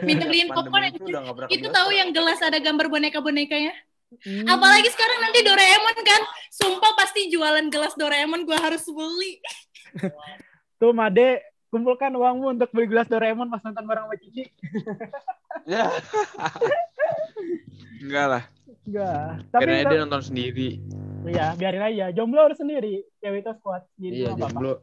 Minta 0.06 0.28
beliin 0.28 0.52
popcorn 0.52 0.92
itu 0.92 1.00
ke 1.02 1.10
Itu 1.48 1.72
tahu 1.72 1.88
yang 1.96 2.12
gelas 2.12 2.36
ada 2.44 2.60
gambar 2.60 2.92
boneka-bonekanya? 2.92 3.72
Hmm. 4.12 4.44
Apalagi 4.44 4.92
sekarang 4.92 5.24
nanti 5.24 5.40
Doraemon 5.40 5.96
kan. 6.04 6.22
Sumpah 6.52 6.92
pasti 7.00 7.32
jualan 7.32 7.64
gelas 7.72 7.96
Doraemon 7.96 8.44
gue 8.44 8.58
harus 8.60 8.84
beli. 8.84 9.40
Tuh, 10.76 10.92
Made, 10.92 11.40
kumpulkan 11.72 12.12
uangmu 12.12 12.52
untuk 12.52 12.68
beli 12.68 12.86
gelas 12.86 13.08
Doraemon 13.08 13.48
pas 13.48 13.64
nonton 13.64 13.80
bareng 13.82 14.04
sama 14.04 14.16
Cici. 14.20 14.44
Ya. 15.64 15.88
Enggak 17.98 18.26
lah. 18.28 18.42
Enggak. 18.84 19.24
Tapi 19.48 19.62
Karena 19.64 19.88
dia 19.88 20.00
nonton 20.00 20.22
sendiri. 20.22 20.68
Iya, 21.22 21.54
biarin 21.54 21.82
aja. 21.82 22.06
Jomblo 22.10 22.40
harus 22.42 22.58
sendiri. 22.58 23.06
Cewek 23.18 23.40
itu 23.40 23.52
kuat. 23.58 23.86
Jadi 23.96 24.16
Iya, 24.20 24.30
jomblo. 24.34 24.82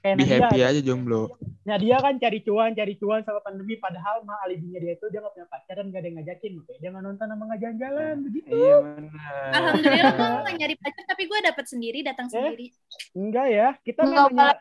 Kayak 0.00 0.16
Be 0.16 0.24
Nadia. 0.24 0.36
happy 0.40 0.60
aja 0.64 0.80
jomblo. 0.80 1.22
Nah 1.60 1.76
dia 1.76 2.00
kan 2.00 2.16
cari 2.16 2.40
cuan, 2.40 2.72
cari 2.72 2.96
cuan 2.96 3.20
sama 3.20 3.44
pandemi. 3.44 3.76
Padahal 3.76 4.24
mah 4.24 4.40
alibinya 4.42 4.80
dia 4.80 4.96
itu 4.96 5.04
dia 5.06 5.20
nggak 5.20 5.34
punya 5.36 5.46
pacar 5.46 5.74
dan 5.76 5.86
gak 5.86 6.00
ada 6.00 6.08
yang 6.08 6.16
ngajakin. 6.16 6.50
Makanya 6.56 6.78
dia 6.80 6.88
nggak 6.88 7.04
nonton 7.04 7.26
sama 7.28 7.42
nggak 7.44 7.60
jalan-jalan. 7.60 8.14
Begitu. 8.24 8.48
Iya 8.50 8.76
benar. 8.80 9.50
Alhamdulillah 9.52 10.10
gue 10.10 10.28
nggak 10.40 10.56
nyari 10.56 10.74
pacar 10.74 11.04
tapi 11.04 11.22
gue 11.28 11.38
dapet 11.44 11.64
sendiri 11.68 11.98
datang 12.00 12.26
Eh? 12.26 12.32
sendiri. 12.32 12.66
Enggak 13.12 13.46
ya. 13.46 13.68
Kita 13.78 14.00
Nggak 14.02 14.26
namanya... 14.32 14.56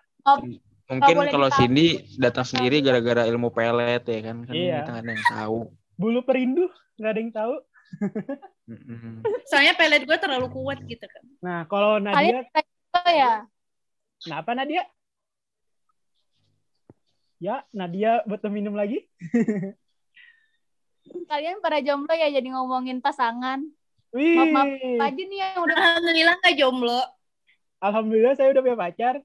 Mungkin 0.90 1.16
kalau. 1.30 1.50
Cindy 1.54 2.02
datang 2.18 2.42
sendiri 2.42 2.82
gara-gara 2.82 3.30
ilmu 3.30 3.54
pelet 3.54 4.02
ya 4.02 4.20
kan. 4.26 4.38
Kan 4.50 4.54
Iya. 4.54 4.82
kita 4.82 4.90
nggak 4.90 5.04
ada 5.06 5.12
yang 5.14 5.28
tahu. 5.30 5.60
Bulu 5.96 6.20
perindu. 6.26 6.66
Nggak 6.98 7.12
ada 7.14 7.20
yang 7.22 7.34
tahu. 7.34 7.56
Soalnya 9.50 9.74
pelet 9.78 10.04
gue 10.06 10.18
terlalu 10.18 10.48
kuat 10.50 10.82
gitu 10.90 11.06
kan. 11.06 11.24
Nah 11.46 11.60
kalau 11.70 12.02
Nadia... 12.02 12.42
itu 12.42 13.12
ya? 13.14 13.46
Kenapa 14.26 14.52
Nadia? 14.58 14.84
Ya, 17.40 17.64
Nadia 17.72 18.20
butuh 18.28 18.52
minum 18.52 18.76
lagi. 18.76 19.08
Kalian 21.30 21.64
para 21.64 21.80
jomblo 21.82 22.12
ya 22.14 22.30
jadi 22.30 22.50
ngomongin 22.52 23.00
pasangan. 23.00 23.64
Wih. 24.12 24.36
Maaf, 24.38 24.50
maaf. 24.52 24.70
Aja 25.06 25.22
nih 25.24 25.38
yang 25.38 25.62
udah 25.64 25.76
Alhamdulillah 25.78 26.36
nggak 26.42 26.56
jomblo. 26.58 27.02
Alhamdulillah 27.80 28.34
saya 28.36 28.52
udah 28.52 28.62
punya 28.66 28.78
pacar. 28.78 29.16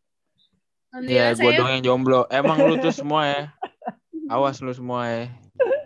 Iya, 1.00 1.34
gue 1.34 1.50
doang 1.52 1.72
yang 1.72 1.82
jomblo. 1.84 2.22
Emang 2.28 2.62
lu 2.62 2.78
tuh 2.78 2.94
semua 2.94 3.26
ya. 3.26 3.42
Awas 4.32 4.62
lu 4.62 4.70
semua 4.70 5.04
ya. 5.04 5.24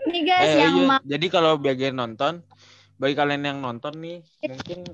nih 0.05 0.23
guys 0.25 0.45
Eh, 0.47 0.57
yang 0.59 0.75
iya. 0.75 0.87
ma- 0.87 1.05
Jadi 1.05 1.27
kalau 1.29 1.57
bagian 1.57 1.93
nonton, 1.93 2.41
bagi 2.97 3.13
kalian 3.13 3.43
yang 3.43 3.59
nonton 3.59 3.93
nih, 3.95 4.21
mungkin 4.43 4.85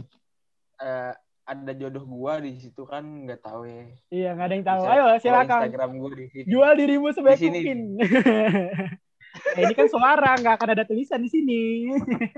eh, 0.76 1.12
ada 1.44 1.73
jodoh 1.73 2.02
gua 2.02 2.40
di 2.40 2.56
situ 2.56 2.83
kan 2.83 3.04
nggak 3.04 3.38
tahu 3.38 3.62
ya. 3.64 3.85
Iya, 4.09 4.28
nggak 4.33 4.47
ada 4.47 4.54
yang 4.54 4.66
tahu. 4.66 4.83
Ayo 4.85 5.04
silakan. 5.18 5.61
Instagram 5.66 5.92
gua 5.97 6.11
di 6.12 6.26
sini. 6.28 6.47
Jual 6.47 6.73
dirimu 6.75 7.09
sebaik 7.11 7.37
Di 7.37 7.42
sini. 7.42 7.59
mungkin. 7.61 7.78
Eh, 8.00 9.61
ini 9.62 9.73
kan 9.73 9.87
suara, 9.87 10.30
nggak 10.35 10.54
akan 10.56 10.68
ada 10.73 10.85
tulisan 10.85 11.21
di 11.21 11.30
sini. 11.30 11.62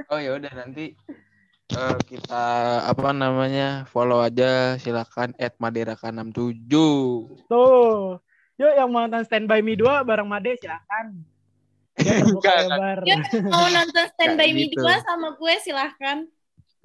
Oh 0.08 0.18
ya 0.18 0.36
udah 0.36 0.52
nanti 0.52 0.92
eh, 1.72 1.96
kita 2.06 2.44
apa 2.86 3.10
namanya 3.10 3.88
follow 3.90 4.22
aja 4.22 4.78
silakan 4.78 5.34
@maderaka67. 5.38 6.72
Tuh. 7.50 8.20
Yuk 8.56 8.72
yang 8.72 8.88
mau 8.88 9.04
nonton 9.04 9.20
Stand 9.28 9.46
By 9.50 9.60
Me 9.60 9.76
2 9.76 10.06
bareng 10.06 10.28
Made 10.28 10.56
silakan. 10.56 11.06
Lebar. 12.00 13.04
Ya, 13.04 13.20
mau 13.44 13.68
nonton 13.68 14.04
Stand 14.16 14.36
By 14.40 14.52
Me 14.52 14.72
gitu. 14.72 14.80
2 14.80 15.04
sama 15.04 15.36
gue 15.36 15.54
silahkan. 15.60 16.24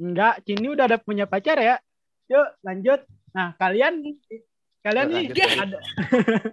Enggak, 0.01 0.43
Cini 0.43 0.67
udah 0.71 0.89
ada 0.89 0.97
punya 0.99 1.23
pacar 1.29 1.59
ya. 1.61 1.79
Yuk 2.27 2.47
lanjut. 2.63 3.03
Nah, 3.31 3.55
kalian 3.55 4.17
kalian 4.81 5.07
nih 5.13 5.29
ada 5.61 5.77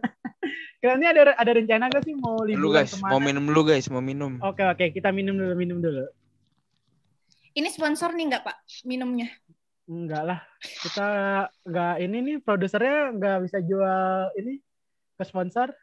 kalian 0.84 0.98
nih 1.00 1.08
ada 1.10 1.22
ada 1.34 1.52
rencana 1.56 1.88
gak 1.88 2.04
sih 2.04 2.14
mau 2.14 2.44
Lu 2.44 2.54
liburan 2.70 2.84
guys, 2.84 2.92
ke 2.92 3.00
mana? 3.00 3.10
mau 3.10 3.20
minum 3.24 3.44
dulu 3.50 3.60
guys, 3.66 3.86
mau 3.90 4.02
minum. 4.04 4.32
Oke 4.44 4.62
oke, 4.62 4.84
kita 4.94 5.10
minum 5.10 5.34
dulu 5.34 5.54
minum 5.58 5.80
dulu. 5.82 6.06
Ini 7.58 7.74
sponsor 7.74 8.14
nih 8.14 8.30
nggak 8.30 8.44
Pak 8.46 8.86
minumnya? 8.86 9.26
Enggak 9.90 10.22
lah, 10.22 10.40
kita 10.62 11.08
enggak 11.66 11.94
ini 12.06 12.16
nih 12.22 12.36
produsernya 12.38 13.10
enggak 13.10 13.42
bisa 13.42 13.58
jual 13.66 14.30
ini 14.38 14.62
ke 15.18 15.24
sponsor. 15.26 15.74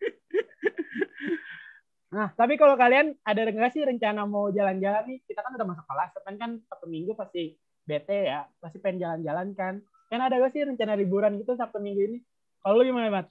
nah, 2.16 2.34
tapi 2.34 2.58
kalau 2.58 2.74
kalian 2.74 3.14
ada 3.22 3.46
enggak 3.46 3.70
sih 3.70 3.86
rencana 3.86 4.26
mau 4.26 4.50
jalan-jalan 4.50 5.06
nih? 5.06 5.18
Kita 5.22 5.46
kan 5.46 5.54
udah 5.54 5.66
masuk 5.70 5.86
kelas, 5.86 6.10
kan 6.18 6.34
kan 6.34 6.50
Sabtu 6.66 6.90
Minggu 6.90 7.14
pasti 7.14 7.54
bete 7.86 8.26
ya, 8.26 8.50
pasti 8.58 8.82
pengen 8.82 8.98
jalan-jalan 8.98 9.54
kan. 9.54 9.74
Kan 10.10 10.18
ada 10.18 10.42
gak 10.42 10.50
sih 10.50 10.66
rencana 10.66 10.98
liburan 10.98 11.38
gitu 11.38 11.54
Sabtu 11.54 11.78
Minggu 11.78 12.02
ini? 12.02 12.18
Kalau 12.66 12.82
lu 12.82 12.90
gimana, 12.90 13.06
Mat? 13.06 13.30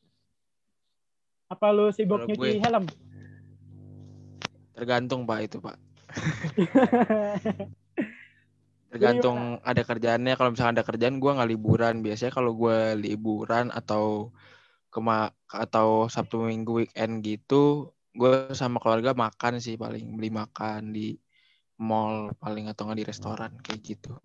Apa 1.51 1.75
lu 1.75 1.91
sibuk 1.91 2.23
nyuci 2.23 2.55
gue- 2.55 2.63
helm? 2.63 2.87
Tergantung 4.71 5.27
Pak 5.27 5.39
itu 5.43 5.59
Pak. 5.59 5.75
Tergantung 8.89 9.61
ada 9.61 9.81
kerjaannya. 9.85 10.33
Kalau 10.33 10.49
misalnya 10.53 10.81
ada 10.81 10.85
kerjaan, 10.85 11.21
gua 11.21 11.37
nggak 11.37 11.51
liburan. 11.53 11.95
Biasanya 12.01 12.33
kalau 12.33 12.57
gua 12.57 12.97
liburan 12.97 13.69
atau 13.69 14.33
kema 14.89 15.29
atau 15.45 16.09
Sabtu 16.09 16.41
Minggu 16.41 16.85
weekend 16.85 17.21
gitu, 17.21 17.93
gue 18.17 18.51
sama 18.57 18.81
keluarga 18.81 19.13
makan 19.13 19.61
sih 19.61 19.77
paling 19.77 20.17
beli 20.17 20.33
makan 20.33 20.89
di 20.89 21.13
mall 21.79 22.33
paling 22.41 22.67
atau 22.67 22.89
nggak 22.89 22.99
di 22.99 23.05
restoran 23.07 23.51
kayak 23.61 23.81
gitu. 23.85 24.17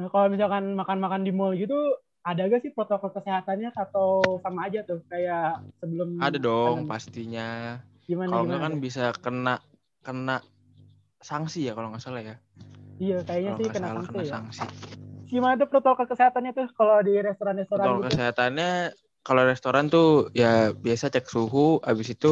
Nah, 0.00 0.08
kalau 0.08 0.32
misalkan 0.32 0.72
makan-makan 0.72 1.22
di 1.22 1.32
mall 1.36 1.52
gitu, 1.52 1.76
ada 2.24 2.48
gak 2.48 2.64
sih 2.64 2.72
protokol 2.72 3.12
kesehatannya 3.12 3.74
atau 3.76 4.40
sama 4.40 4.70
aja 4.70 4.80
tuh 4.86 5.04
kayak 5.10 5.60
sebelum 5.82 6.16
Ada 6.22 6.38
dong 6.40 6.88
pastinya. 6.88 7.78
Gimana 8.08 8.30
Kalau 8.30 8.42
nggak 8.48 8.62
kan 8.62 8.74
bisa 8.80 9.04
kena 9.20 9.54
kena 10.02 10.36
sanksi 11.22 11.68
ya 11.70 11.76
kalau 11.76 11.92
nggak 11.92 12.02
salah 12.02 12.22
ya. 12.24 12.36
Iya, 13.02 13.18
kayaknya 13.26 13.50
sih 13.58 13.66
kena 13.66 13.88
salah 13.90 14.02
sanksi 14.06 14.12
kena 14.14 14.22
ya. 14.22 14.30
sanksi. 14.30 14.66
Gimana 15.26 15.54
tuh 15.58 15.66
protokol 15.66 16.06
kesehatannya 16.06 16.52
tuh 16.54 16.66
kalau 16.78 17.02
di 17.02 17.18
restoran-restoran 17.18 17.82
Protokol 17.82 17.98
gitu? 17.98 18.06
kesehatannya 18.14 18.70
kalau 19.26 19.42
restoran 19.42 19.84
tuh 19.90 20.30
ya 20.30 20.70
biasa 20.70 21.10
cek 21.10 21.26
suhu, 21.26 21.82
habis 21.82 22.14
itu 22.14 22.30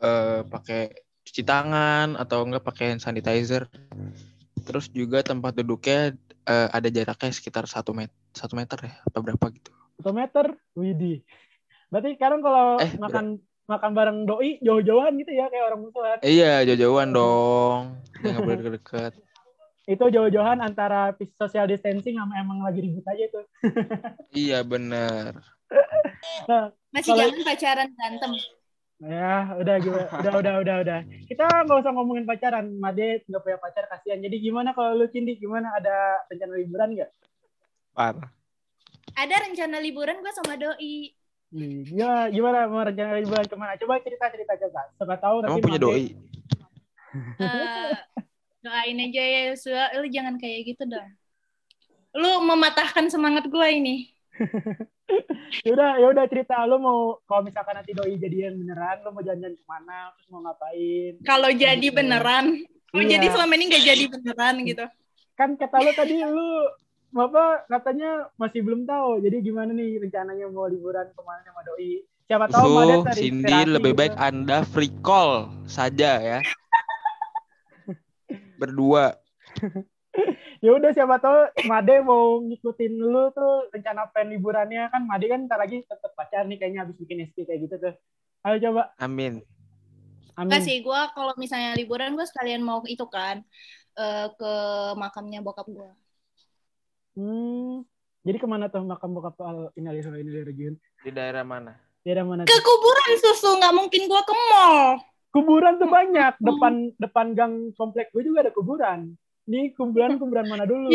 eh 0.00 0.40
pakai 0.46 0.92
cuci 1.26 1.42
tangan 1.44 2.16
atau 2.16 2.48
enggak 2.48 2.64
pakai 2.64 2.96
hand 2.96 3.02
sanitizer. 3.04 3.68
Terus 4.64 4.88
juga 4.88 5.20
tempat 5.20 5.52
duduknya 5.52 6.16
eh, 6.48 6.68
ada 6.72 6.88
jaraknya 6.88 7.30
sekitar 7.36 7.68
satu 7.68 7.92
meter, 7.92 8.16
satu 8.32 8.56
meter 8.56 8.78
ya, 8.88 8.94
atau 9.04 9.20
berapa 9.20 9.44
gitu. 9.52 9.68
Satu 10.00 10.16
meter, 10.16 10.56
widih. 10.72 11.20
Berarti 11.92 12.16
sekarang 12.16 12.40
kalau 12.40 12.80
Eh, 12.80 12.96
makan 12.96 13.36
makan 13.66 13.90
bareng 13.92 14.18
doi 14.24 14.62
jauh-jauhan 14.62 15.18
gitu 15.18 15.32
ya 15.34 15.50
kayak 15.50 15.64
orang 15.74 15.80
musuhan. 15.82 16.18
Iya, 16.22 16.62
jauh-jauhan 16.72 17.10
dong. 17.10 17.80
Nggak 18.22 18.40
boleh 18.40 18.56
deket-deket. 18.62 19.12
Itu 19.86 20.04
jauh-jauhan 20.04 20.58
antara 20.58 21.14
social 21.36 21.64
distancing 21.64 22.14
sama 22.14 22.36
emang 22.36 22.58
lagi 22.60 22.82
ribut 22.82 23.06
aja 23.06 23.24
tuh. 23.30 23.46
Iya, 24.36 24.60
bener. 24.60 25.38
Nah, 26.44 26.74
Masih 26.90 27.10
Kalau- 27.10 27.22
jangan 27.24 27.42
pacaran 27.42 27.88
berantem. 27.90 28.32
ya 28.96 29.34
udah 29.54 29.76
gimana? 29.76 30.08
Udah 30.16 30.32
udah 30.34 30.54
udah 30.58 30.76
udah. 30.80 30.98
Kita 31.24 31.44
nggak 31.62 31.78
usah 31.78 31.92
ngomongin 31.92 32.24
pacaran. 32.24 32.66
Made 32.74 33.22
nggak 33.24 33.40
punya 33.40 33.58
pacar 33.58 33.84
kasihan. 33.86 34.18
Jadi 34.18 34.36
gimana 34.40 34.72
kalau 34.72 34.92
lu 34.92 35.06
Cindi 35.06 35.36
gimana 35.36 35.68
ada 35.70 35.94
rencana 36.26 36.54
liburan 36.56 36.88
nggak? 36.92 37.10
Parah. 37.92 38.28
Ada 39.14 39.36
rencana 39.44 39.76
liburan 39.78 40.18
gue 40.18 40.32
sama 40.34 40.56
doi. 40.56 41.12
Nih, 41.46 41.86
Gimana, 41.86 42.26
gimana 42.28 42.58
mau 42.66 42.82
rencana 42.82 43.16
liburan 43.16 43.44
ke 43.44 43.54
mana? 43.54 43.76
Coba 43.76 44.00
cerita 44.00 44.26
cerita 44.28 44.52
coba. 44.58 44.80
Siapa 44.92 45.16
tahu 45.16 45.36
nanti 45.40 45.50
Emang 45.52 45.62
punya 45.62 45.78
Made- 45.78 45.86
doi? 45.86 46.04
Eh, 47.38 47.92
doain 48.66 48.98
aja 48.98 49.22
ya 49.22 49.40
Yosua, 49.48 49.94
lu 49.96 50.10
jangan 50.10 50.34
kayak 50.36 50.74
gitu 50.74 50.82
dong. 50.84 51.06
Lu 52.12 52.42
mematahkan 52.42 53.06
semangat 53.06 53.46
gue 53.46 53.68
ini. 53.70 53.96
ya 55.64 55.70
udah 55.70 55.90
ya 56.02 56.06
udah 56.10 56.24
cerita 56.26 56.58
lu 56.66 56.82
mau 56.82 57.22
kalau 57.24 57.46
misalkan 57.46 57.78
nanti 57.78 57.94
doi 57.94 58.18
jadian 58.18 58.58
beneran 58.58 59.00
lu 59.06 59.14
mau 59.14 59.22
jalan-jalan 59.22 59.54
ke 59.54 59.64
mana 59.64 60.10
terus 60.12 60.26
mau 60.28 60.42
ngapain 60.42 61.12
Kalau 61.22 61.50
jadi 61.54 61.78
Gitu. 61.78 61.94
beneran, 61.94 62.44
oh 62.90 63.00
Iya. 63.00 63.16
jadi 63.16 63.26
selama 63.30 63.52
ini 63.54 63.64
nggak 63.70 63.84
jadi 63.86 64.04
beneran 64.10 64.54
gitu. 64.66 64.84
kan 65.36 65.54
kata 65.54 65.76
lu 65.78 65.92
tadi 65.94 66.16
lu 66.26 66.48
apa 67.16 67.64
katanya 67.70 68.28
masih 68.34 68.60
belum 68.60 68.82
tahu 68.84 69.22
jadi 69.22 69.36
gimana 69.40 69.70
nih 69.72 70.00
rencananya 70.02 70.48
mau 70.50 70.66
liburan 70.66 71.06
ke 71.12 71.20
mana 71.22 71.40
sama 71.46 71.60
doi 71.62 72.02
siapa 72.26 72.44
tahu 72.50 72.66
terinspirasi 73.06 73.20
Cindy 73.22 73.60
lebih 73.70 73.92
gitu. 73.94 74.00
baik 74.02 74.14
Anda 74.18 74.58
free 74.66 74.92
call 75.00 75.46
saja 75.64 76.18
ya. 76.18 76.38
Berdua. 78.56 79.14
ya 80.64 80.70
udah 80.72 80.90
siapa 80.90 81.20
tahu 81.20 81.38
Made 81.68 82.00
mau 82.00 82.40
ngikutin 82.40 82.92
lu 82.96 83.28
tuh 83.30 83.68
rencana 83.68 84.08
plan 84.08 84.26
liburannya 84.26 84.88
kan 84.88 85.04
Made 85.04 85.28
kan 85.28 85.44
ntar 85.44 85.60
lagi 85.60 85.84
tetap 85.84 86.12
pacar 86.16 86.48
nih 86.48 86.56
kayaknya 86.56 86.88
habis 86.88 86.96
bikin 86.96 87.20
SP 87.28 87.44
kayak 87.44 87.68
gitu 87.68 87.76
tuh 87.76 87.94
ayo 88.42 88.56
coba 88.62 88.96
Amin. 88.96 89.44
Enggak 90.36 90.60
amin 90.60 90.68
sih, 90.68 90.76
gue 90.80 91.00
kalau 91.16 91.32
misalnya 91.36 91.72
liburan 91.76 92.12
gue 92.12 92.24
sekalian 92.24 92.60
mau 92.60 92.84
itu 92.84 93.04
kan 93.08 93.40
eh, 93.96 94.26
ke 94.36 94.52
makamnya 94.96 95.40
bokap 95.40 95.64
gue. 95.68 95.90
hmm, 97.16 97.84
jadi 98.20 98.36
ke 98.36 98.46
mana 98.48 98.68
tuh 98.68 98.84
makam 98.84 99.16
bokap 99.16 99.36
al 99.40 99.72
ilaihi 99.72 100.44
rajiun 100.44 100.74
Di 101.00 101.10
daerah 101.10 101.44
mana? 101.44 101.72
daerah 102.04 102.24
mana 102.24 102.44
Ke 102.44 102.52
tuh? 102.52 102.62
kuburan 102.62 103.12
susu, 103.18 103.50
nggak 103.56 103.74
mungkin 103.74 104.02
gue 104.06 104.22
ke 104.22 104.34
mall. 104.50 105.00
Kuburan 105.36 105.76
tuh 105.76 105.88
banyak 105.92 106.32
depan 106.48 106.72
depan 106.96 107.26
gang 107.36 107.52
komplek 107.76 108.08
gue 108.16 108.24
juga 108.24 108.48
ada 108.48 108.52
kuburan 108.56 109.12
ini 109.46 109.76
kuburan 109.76 110.16
kuburan 110.18 110.48
mana 110.48 110.64
dulu. 110.66 110.90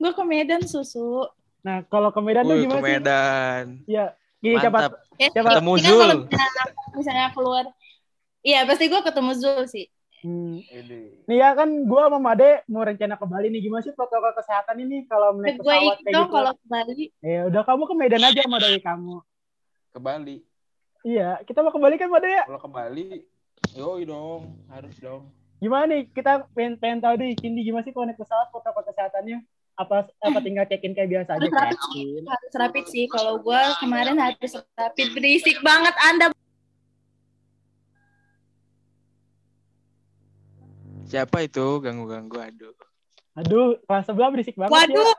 Gue 0.00 0.12
ke 0.12 0.24
Medan 0.26 0.64
susu. 0.66 1.28
nah 1.66 1.82
kalau 1.90 2.14
ke 2.14 2.20
Medan 2.22 2.46
tuh 2.46 2.54
ke 2.54 2.62
gimana 2.62 2.78
sih 2.78 2.86
Medan. 2.86 3.64
ya 3.90 4.14
gini 4.38 4.54
siapa 4.62 4.94
Siapa? 5.18 5.48
Ketemu 5.58 5.72
Zul. 5.82 5.98
kalau 5.98 6.16
misalnya, 6.94 7.28
keluar, 7.32 7.64
iya 8.44 8.62
pasti 8.68 8.86
gue 8.86 9.00
ketemu 9.02 9.32
Zul 9.34 9.64
sih. 9.66 9.86
Hmm. 10.22 10.62
Ini. 10.62 11.26
Nih 11.28 11.36
ya 11.38 11.54
kan 11.54 11.68
gua 11.86 12.08
sama 12.08 12.18
Made 12.18 12.66
mau 12.70 12.82
rencana 12.82 13.14
ke 13.14 13.26
Bali 13.26 13.46
nih. 13.50 13.60
Gimana 13.66 13.82
sih 13.84 13.94
protokol 13.94 14.32
kesehatan 14.34 14.76
ini 14.82 15.06
kalau 15.06 15.38
naik 15.38 15.58
gue 15.60 15.66
pesawat 15.66 15.96
kayak 16.02 16.14
gitu? 16.14 16.32
kalau 16.32 16.52
ke 16.54 16.64
Bali. 16.66 17.04
Ya 17.22 17.40
udah 17.46 17.62
kamu 17.62 17.82
ke 17.86 17.94
Medan 17.94 18.22
aja 18.24 18.40
sama 18.42 18.58
doi 18.62 18.80
kamu. 18.80 19.16
Ke 19.92 19.98
Bali. 19.98 20.36
Iya, 21.06 21.38
kita 21.46 21.62
mau 21.62 21.70
ke 21.70 21.78
Bali 21.78 21.94
kan 21.94 22.10
Made 22.10 22.26
ya? 22.26 22.42
Kalau 22.50 22.58
ke 22.58 22.66
Bali, 22.66 23.22
yoi 23.78 24.02
dong, 24.02 24.58
harus 24.66 24.98
dong. 24.98 25.30
Gimana 25.62 25.86
nih? 25.86 26.10
Kita 26.10 26.50
pengen, 26.50 26.74
pengen 26.82 26.98
tahu 26.98 27.14
deh, 27.14 27.30
Cindy 27.38 27.62
gimana 27.62 27.86
sih 27.86 27.94
kalau 27.94 28.10
naik 28.10 28.18
pesawat 28.18 28.50
protokol 28.50 28.82
kesehatannya? 28.90 29.46
Apa 29.78 30.10
apa 30.10 30.38
tinggal 30.42 30.66
check-in 30.66 30.98
kayak 30.98 31.06
biasa 31.06 31.38
aja? 31.38 31.46
Harus 31.46 31.54
rapid 31.54 31.78
harus 32.26 32.52
rapid 32.58 32.84
sih. 32.90 33.06
Kalau 33.06 33.38
gue 33.38 33.60
kemarin 33.78 34.18
harus 34.18 34.52
rapid 34.74 35.08
berisik 35.14 35.62
banget 35.62 35.94
Anda. 36.02 36.34
Siapa 41.06 41.46
itu 41.46 41.78
ganggu-ganggu? 41.86 42.34
Aduh. 42.42 42.74
Aduh, 43.38 43.78
kelas 43.86 44.10
sebelah 44.10 44.34
berisik 44.34 44.58
banget 44.58 44.74
Waduh, 44.74 45.06
ya. 45.06 45.14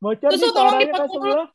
Bocor 0.00 0.30
Susu, 0.32 0.48
nih 0.48 0.92
tolong 0.96 1.50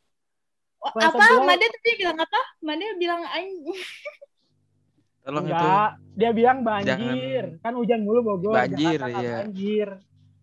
Kelas 0.82 1.14
apa? 1.14 1.22
sebelah. 1.22 1.46
Made 1.46 1.68
tadi 1.70 1.92
bilang 2.02 2.18
apa? 2.18 2.42
Made 2.66 2.88
bilang 2.98 3.22
anjing. 3.30 3.80
Tolong 5.26 5.46
itu. 5.46 5.70
Dia 6.18 6.32
bilang 6.34 6.58
banjir. 6.66 7.44
Kan 7.62 7.74
hujan 7.78 8.02
mulu 8.02 8.26
Bogor. 8.26 8.58
Banjir, 8.58 8.98
Jakarta 8.98 9.22
iya. 9.22 9.46
banjir. 9.46 9.88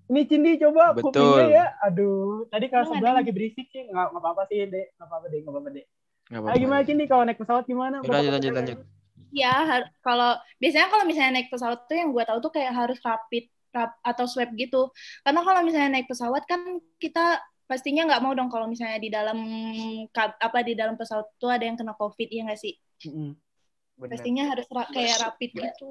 Ini 0.08 0.20
Cindy 0.24 0.56
coba 0.56 0.96
Betul. 0.96 1.12
kupingnya 1.12 1.44
ya. 1.50 1.66
Aduh, 1.84 2.48
tadi 2.48 2.70
Emang 2.70 2.86
sebelah 2.88 3.14
lagi 3.20 3.30
berisik 3.34 3.66
sih. 3.68 3.84
Enggak 3.90 4.14
enggak 4.14 4.22
apa-apa 4.24 4.42
sih, 4.48 4.56
Dek. 4.64 4.86
Enggak 4.96 5.06
apa-apa, 5.10 5.26
Dek. 5.28 5.38
Enggak 5.42 5.52
apa-apa, 5.52 5.70
Dek. 5.74 5.86
Nggak 6.28 6.38
Ah, 6.38 6.42
apa-apa. 6.44 6.62
gimana 6.62 6.82
Cindy 6.86 7.04
kalau 7.10 7.22
naik 7.26 7.38
pesawat 7.40 7.64
gimana? 7.66 7.96
Ya, 8.00 8.10
lanjut, 8.14 8.32
lanjut, 8.38 8.52
lanjut. 8.54 8.78
Ya, 9.28 9.54
kalau 10.00 10.30
biasanya 10.56 10.88
kalau 10.88 11.04
misalnya 11.04 11.32
naik 11.36 11.52
pesawat 11.52 11.84
tuh 11.84 11.96
yang 12.00 12.10
gue 12.16 12.24
tahu 12.24 12.38
tuh 12.40 12.52
kayak 12.56 12.72
harus 12.72 12.96
rapid 13.04 13.44
rap, 13.76 13.92
atau 14.00 14.24
swab 14.24 14.48
gitu. 14.56 14.88
Karena 15.20 15.40
kalau 15.44 15.60
misalnya 15.60 15.90
naik 16.00 16.08
pesawat 16.08 16.48
kan 16.48 16.60
kita 16.96 17.36
pastinya 17.68 18.08
nggak 18.08 18.22
mau 18.24 18.32
dong 18.32 18.48
kalau 18.48 18.66
misalnya 18.66 18.96
di 18.96 19.12
dalam 19.12 19.38
apa 20.16 20.58
di 20.64 20.72
dalam 20.72 20.96
pesawat 20.96 21.36
tuh 21.36 21.52
ada 21.52 21.68
yang 21.68 21.76
kena 21.76 21.92
covid 21.94 22.28
ya 22.32 22.48
nggak 22.48 22.60
sih? 22.60 22.74
Mm-mm. 23.04 23.36
Bener. 23.98 24.14
Pastinya 24.14 24.44
harus 24.46 24.66
ra- 24.70 24.90
kayak 24.94 25.16
rapid 25.26 25.50
gitu. 25.58 25.90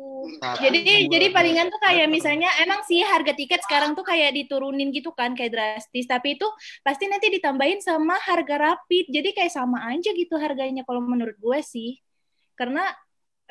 Jadi 0.64 0.80
dua, 0.80 1.12
jadi 1.12 1.28
palingan 1.36 1.68
tuh 1.68 1.80
kayak 1.84 2.08
misalnya 2.08 2.50
emang 2.64 2.82
sih 2.88 3.04
harga 3.04 3.36
tiket 3.36 3.60
sekarang 3.68 4.00
tuh 4.00 4.06
kayak 4.08 4.32
diturunin 4.32 4.96
gitu 4.96 5.12
kan 5.12 5.36
kayak 5.36 5.52
drastis 5.52 6.08
tapi 6.08 6.40
itu 6.40 6.48
pasti 6.88 7.12
nanti 7.12 7.28
ditambahin 7.36 7.84
sama 7.84 8.16
harga 8.24 8.56
rapid. 8.58 9.12
Jadi 9.12 9.30
kayak 9.36 9.52
sama 9.52 9.92
aja 9.92 10.10
gitu 10.16 10.40
harganya 10.40 10.88
kalau 10.88 11.04
menurut 11.04 11.36
gue 11.36 11.60
sih. 11.60 12.00
Karena 12.56 12.88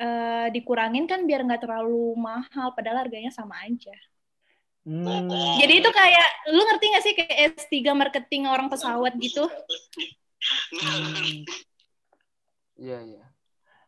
eh, 0.01 0.47
dikurangin 0.51 1.05
kan 1.05 1.23
biar 1.29 1.45
nggak 1.45 1.61
terlalu 1.63 2.17
mahal 2.17 2.73
padahal 2.73 3.05
harganya 3.05 3.29
sama 3.29 3.61
aja. 3.61 3.93
Hmm. 4.87 5.27
Jadi 5.59 5.83
itu 5.83 5.89
kayak 5.91 6.27
lu 6.55 6.63
ngerti 6.63 6.85
gak 6.95 7.03
sih 7.03 7.13
kayak 7.19 7.59
S3 7.59 7.91
marketing 7.91 8.47
orang 8.47 8.71
pesawat 8.71 9.19
gitu? 9.19 9.43
Hmm. 10.79 11.43
Iya, 12.79 12.99
iya. 13.03 13.25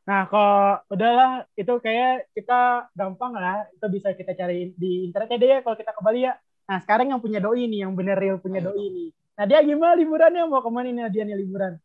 Nah, 0.04 0.28
kalau 0.28 0.82
udahlah 0.92 1.48
itu 1.56 1.72
kayak 1.80 2.34
kita 2.36 2.92
gampang 2.92 3.32
lah, 3.32 3.64
itu 3.72 3.86
bisa 3.88 4.12
kita 4.12 4.36
cari 4.36 4.76
di 4.76 5.08
internet 5.08 5.30
ya 5.32 5.38
deh 5.40 5.50
ya, 5.56 5.60
kalau 5.64 5.76
kita 5.80 5.92
ke 5.96 6.02
Bali 6.04 6.28
ya. 6.28 6.34
Nah, 6.68 6.78
sekarang 6.84 7.16
yang 7.16 7.22
punya 7.24 7.40
doi 7.40 7.64
nih, 7.70 7.88
yang 7.88 7.96
bener 7.96 8.20
real 8.20 8.42
punya 8.42 8.60
Ayo. 8.60 8.76
doi 8.76 8.86
nih. 8.92 9.10
Nah, 9.40 9.46
dia 9.48 9.64
gimana 9.64 9.96
liburannya? 9.96 10.44
Mau 10.52 10.60
ke 10.60 10.70
mana 10.74 10.92
nih 10.92 11.08
dia 11.14 11.24
nih 11.24 11.38
liburan? 11.40 11.80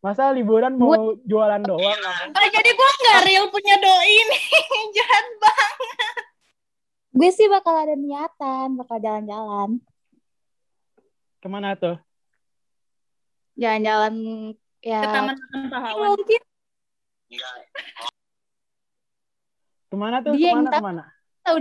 Masa 0.00 0.32
liburan 0.32 0.74
mau 0.80 1.14
jualan 1.22 1.62
doang? 1.62 2.00
Oh, 2.34 2.48
jadi 2.48 2.70
gua 2.72 2.90
nggak 2.90 3.20
real 3.28 3.46
punya 3.52 3.76
doi 3.78 4.16
nih. 4.26 4.44
Jahat 4.96 5.26
banget. 5.38 6.09
Gue 7.10 7.30
sih 7.34 7.50
bakal 7.50 7.74
ada 7.74 7.98
niatan, 7.98 8.78
bakal 8.78 9.02
jalan-jalan. 9.02 9.82
Ke 11.42 11.46
mana 11.50 11.74
tuh? 11.74 11.98
Jalan-jalan 13.58 14.14
ya. 14.78 15.02
Ke 15.02 15.08
Taman 15.10 15.36
Pahlawan. 15.66 16.08
Mungkin 16.14 16.42
Ke 19.90 19.96
mana 19.98 20.22
tuh? 20.22 20.38
Dia 20.38 20.54
ke 20.54 20.54
mana? 20.54 20.70
Ke 20.70 20.78
mana? 20.78 21.02
Tahu. 21.42 21.58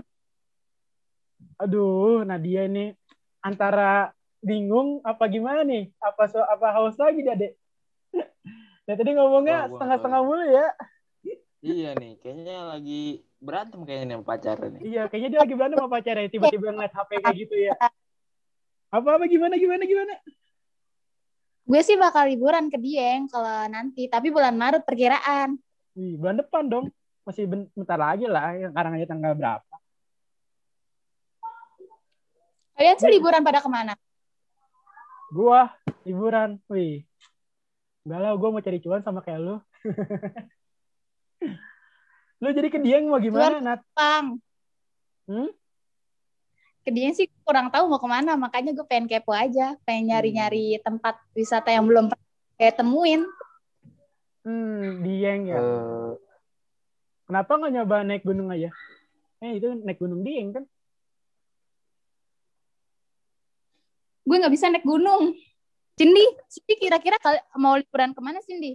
Aduh, 1.65 2.21
Nadia 2.23 2.69
ini 2.69 2.93
antara 3.41 4.13
bingung 4.39 5.01
apa 5.01 5.25
gimana 5.27 5.65
nih? 5.65 5.89
Apa 5.97 6.29
so, 6.29 6.39
apa 6.45 6.77
haus 6.77 6.95
lagi 7.01 7.25
dia, 7.25 7.33
Dek? 7.33 7.57
Nah, 8.85 8.93
tadi 8.97 9.11
ngomongnya 9.17 9.65
setengah-setengah 9.69 10.21
mulu 10.21 10.45
ya. 10.45 10.67
Iya 11.59 11.91
nih, 11.97 12.15
kayaknya 12.21 12.69
lagi 12.69 13.27
berantem 13.39 13.79
kayaknya 13.87 14.05
nih 14.05 14.15
sama 14.19 14.25
pacarnya 14.27 14.67
nih. 14.75 14.81
Iya, 14.83 15.01
kayaknya 15.07 15.29
dia 15.31 15.39
lagi 15.39 15.55
berantem 15.55 15.77
sama 15.79 15.91
pacarnya. 15.95 16.29
Tiba-tiba 16.29 16.67
ngeliat 16.75 16.93
HP 16.93 17.11
kayak 17.23 17.37
gitu 17.39 17.55
ya. 17.55 17.73
Apa-apa 18.95 19.25
gimana, 19.25 19.55
gimana, 19.55 19.83
gimana? 19.87 20.15
gue 21.69 21.81
sih 21.85 21.93
bakal 22.01 22.25
liburan 22.25 22.65
ke 22.73 22.81
Dieng 22.81 23.29
kalau 23.29 23.69
nanti, 23.69 24.09
tapi 24.09 24.33
bulan 24.33 24.57
Maret 24.57 24.81
perkiraan. 24.89 25.53
Wih, 25.93 26.17
bulan 26.17 26.41
depan 26.41 26.65
dong. 26.65 26.89
Masih 27.21 27.45
ben- 27.45 27.69
bentar 27.77 27.93
lagi 27.93 28.25
lah. 28.25 28.57
Yang 28.57 28.73
sekarang 28.73 28.97
aja 28.97 29.05
tanggal 29.05 29.33
berapa. 29.37 29.75
Kalian 32.73 32.97
sih 32.97 33.11
liburan 33.13 33.45
pada 33.45 33.61
ke 33.61 33.69
mana? 33.69 33.93
Gua 35.29 35.69
liburan. 36.09 36.57
Wih. 36.65 37.05
Enggak 38.01 38.17
lah, 38.17 38.33
gua 38.33 38.49
mau 38.49 38.65
cari 38.65 38.81
cuan 38.81 39.05
sama 39.05 39.21
kayak 39.21 39.37
lu. 39.37 39.55
lu 42.39 42.49
jadi 42.49 42.67
ke 42.71 42.79
Dieng 42.79 43.11
mau 43.11 43.19
gimana, 43.19 43.59
Nat? 43.59 43.81
Pang. 43.91 44.39
Hmm? 45.27 45.51
Ke 46.81 46.89
Dieng 46.89 47.11
sih 47.11 47.27
kurang 47.43 47.67
tahu 47.67 47.91
mau 47.91 47.99
ke 47.99 48.07
mana, 48.07 48.39
makanya 48.39 48.71
gue 48.71 48.87
pengen 48.87 49.11
kepo 49.11 49.35
aja, 49.35 49.75
pengen 49.83 50.15
nyari-nyari 50.15 50.79
Hmm. 50.79 50.83
tempat 50.87 51.19
wisata 51.35 51.69
yang 51.69 51.83
belum 51.83 52.07
pernah 52.07 52.27
kayak 52.55 52.75
temuin. 52.79 53.21
Hmm, 54.47 55.03
Dieng 55.03 55.51
ya. 55.51 55.59
Eh, 55.59 56.11
Kenapa 57.29 57.61
nggak 57.61 57.71
nyoba 57.77 57.97
naik 58.01 58.23
gunung 58.25 58.49
aja? 58.49 58.73
Eh, 59.43 59.61
itu 59.61 59.69
naik 59.85 60.01
gunung 60.01 60.25
Dieng 60.25 60.49
kan? 60.49 60.65
Gue 64.25 64.37
nggak 64.37 64.53
bisa 64.53 64.69
naik 64.69 64.85
gunung. 64.85 65.33
Cindy, 65.93 66.23
Cindy 66.47 66.73
kira-kira 66.79 67.19
mau 67.59 67.75
liburan 67.75 68.15
ke 68.15 68.21
mana 68.23 68.39
Cindy? 68.41 68.71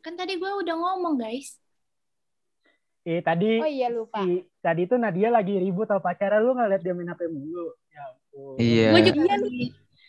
Kan 0.00 0.14
tadi 0.14 0.38
gue 0.38 0.46
udah 0.46 0.72
ngomong, 0.72 1.18
guys. 1.18 1.58
Eh, 3.06 3.22
tadi 3.22 3.62
Oh 3.62 3.70
iya 3.70 3.86
lupa. 3.86 4.18
si, 4.26 4.42
tadi 4.58 4.90
itu 4.90 4.98
Nadia 4.98 5.30
lagi 5.30 5.54
ribut 5.54 5.86
sama 5.86 6.02
pacarnya 6.02 6.42
lu 6.42 6.58
nggak 6.58 6.68
liat 6.74 6.82
dia 6.82 6.90
main 6.90 7.06
HP 7.06 7.30
mulu. 7.30 7.70
Ya 7.94 8.02
ampun. 8.02 8.54
Iya. 8.58 8.88
Gue 8.90 9.02
juga 9.06 9.20
Iya 9.22 9.36
lagi. 9.38 9.64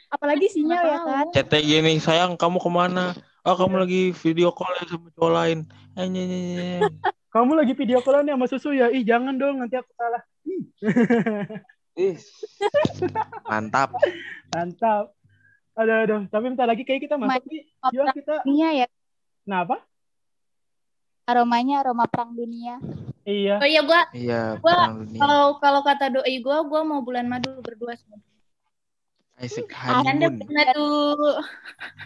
Apalagi 0.07 0.45
sinyal 0.49 0.81
ya 0.81 0.99
kan? 1.05 1.25
Chatnya 1.29 1.59
gini, 1.61 1.93
sayang 2.01 2.33
kamu 2.41 2.57
ke 2.57 2.69
mana? 2.73 3.13
Oh 3.45 3.53
kamu 3.53 3.85
lagi 3.85 4.01
video 4.17 4.49
call 4.49 4.73
ya 4.81 4.89
sama 4.89 5.13
cowok 5.13 5.29
lain. 5.29 5.59
Eh, 5.93 6.07
nye, 6.09 6.23
nye, 6.25 6.39
nye. 6.41 6.69
Kamu 7.37 7.53
lagi 7.53 7.77
video 7.77 8.01
callan 8.01 8.25
ya 8.25 8.33
sama 8.33 8.47
susu 8.49 8.73
ya? 8.73 8.89
Ih, 8.89 9.05
jangan 9.05 9.37
dong, 9.37 9.61
nanti 9.61 9.77
aku 9.77 9.91
salah. 9.93 10.23
Ih, 12.01 12.17
mantap. 13.45 13.93
Mantap. 14.49 15.13
Aduh, 15.77 15.97
aduh. 16.01 16.21
Tapi 16.33 16.45
bentar 16.49 16.65
lagi 16.65 16.81
kayak 16.81 17.05
kita 17.05 17.19
masuk 17.19 17.45
nih. 17.45 17.69
Yuk 17.93 18.05
kita. 18.15 18.41
Dunia 18.41 18.69
ya, 18.73 18.87
Kenapa? 19.45 19.85
Aromanya 21.27 21.83
aroma 21.83 22.07
perang 22.07 22.31
dunia. 22.31 22.79
Iya. 23.27 23.59
Oh 23.59 23.67
iya, 23.67 23.81
gue 23.83 24.01
Iya, 24.15 24.41
Gua- 24.57 24.71
perang 24.71 24.95
dunia. 25.03 25.19
kalau 25.19 25.43
kalau 25.59 25.81
kata 25.83 26.05
doi 26.09 26.35
gue, 26.39 26.57
gue 26.63 26.81
mau 26.81 27.03
bulan 27.03 27.27
madu 27.27 27.59
berdua 27.59 27.99
sama 27.99 28.15
dia. 28.15 28.25
Isaac 29.37 29.69
Anda 29.69 30.31
honeymoon. 30.31 30.47
madu. 30.49 30.87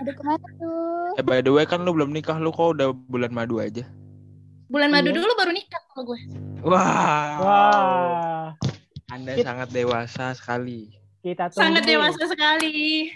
Aduh 0.02 0.14
ke 0.18 0.24
mana 0.26 0.48
tuh? 0.58 1.16
Eh 1.16 1.24
by 1.24 1.40
the 1.40 1.54
way 1.54 1.64
kan 1.64 1.80
lu 1.80 1.94
belum 1.94 2.10
nikah, 2.10 2.36
lu 2.36 2.50
kok 2.50 2.76
udah 2.76 2.92
bulan 2.92 3.30
madu 3.32 3.62
aja? 3.62 3.86
Bulan 4.68 4.90
madu 4.90 5.14
Iya. 5.14 5.22
dulu 5.22 5.32
baru 5.38 5.52
nikah 5.54 5.82
sama 5.86 6.02
gue. 6.02 6.20
Wah. 6.66 7.32
Wah. 7.38 8.46
Anda 9.08 9.38
Kita- 9.38 9.48
sangat 9.48 9.70
dewasa 9.70 10.26
sekali. 10.34 10.90
Kita 11.22 11.48
tunggu. 11.48 11.62
Sangat 11.62 11.84
dewasa 11.86 12.24
sekali. 12.26 13.14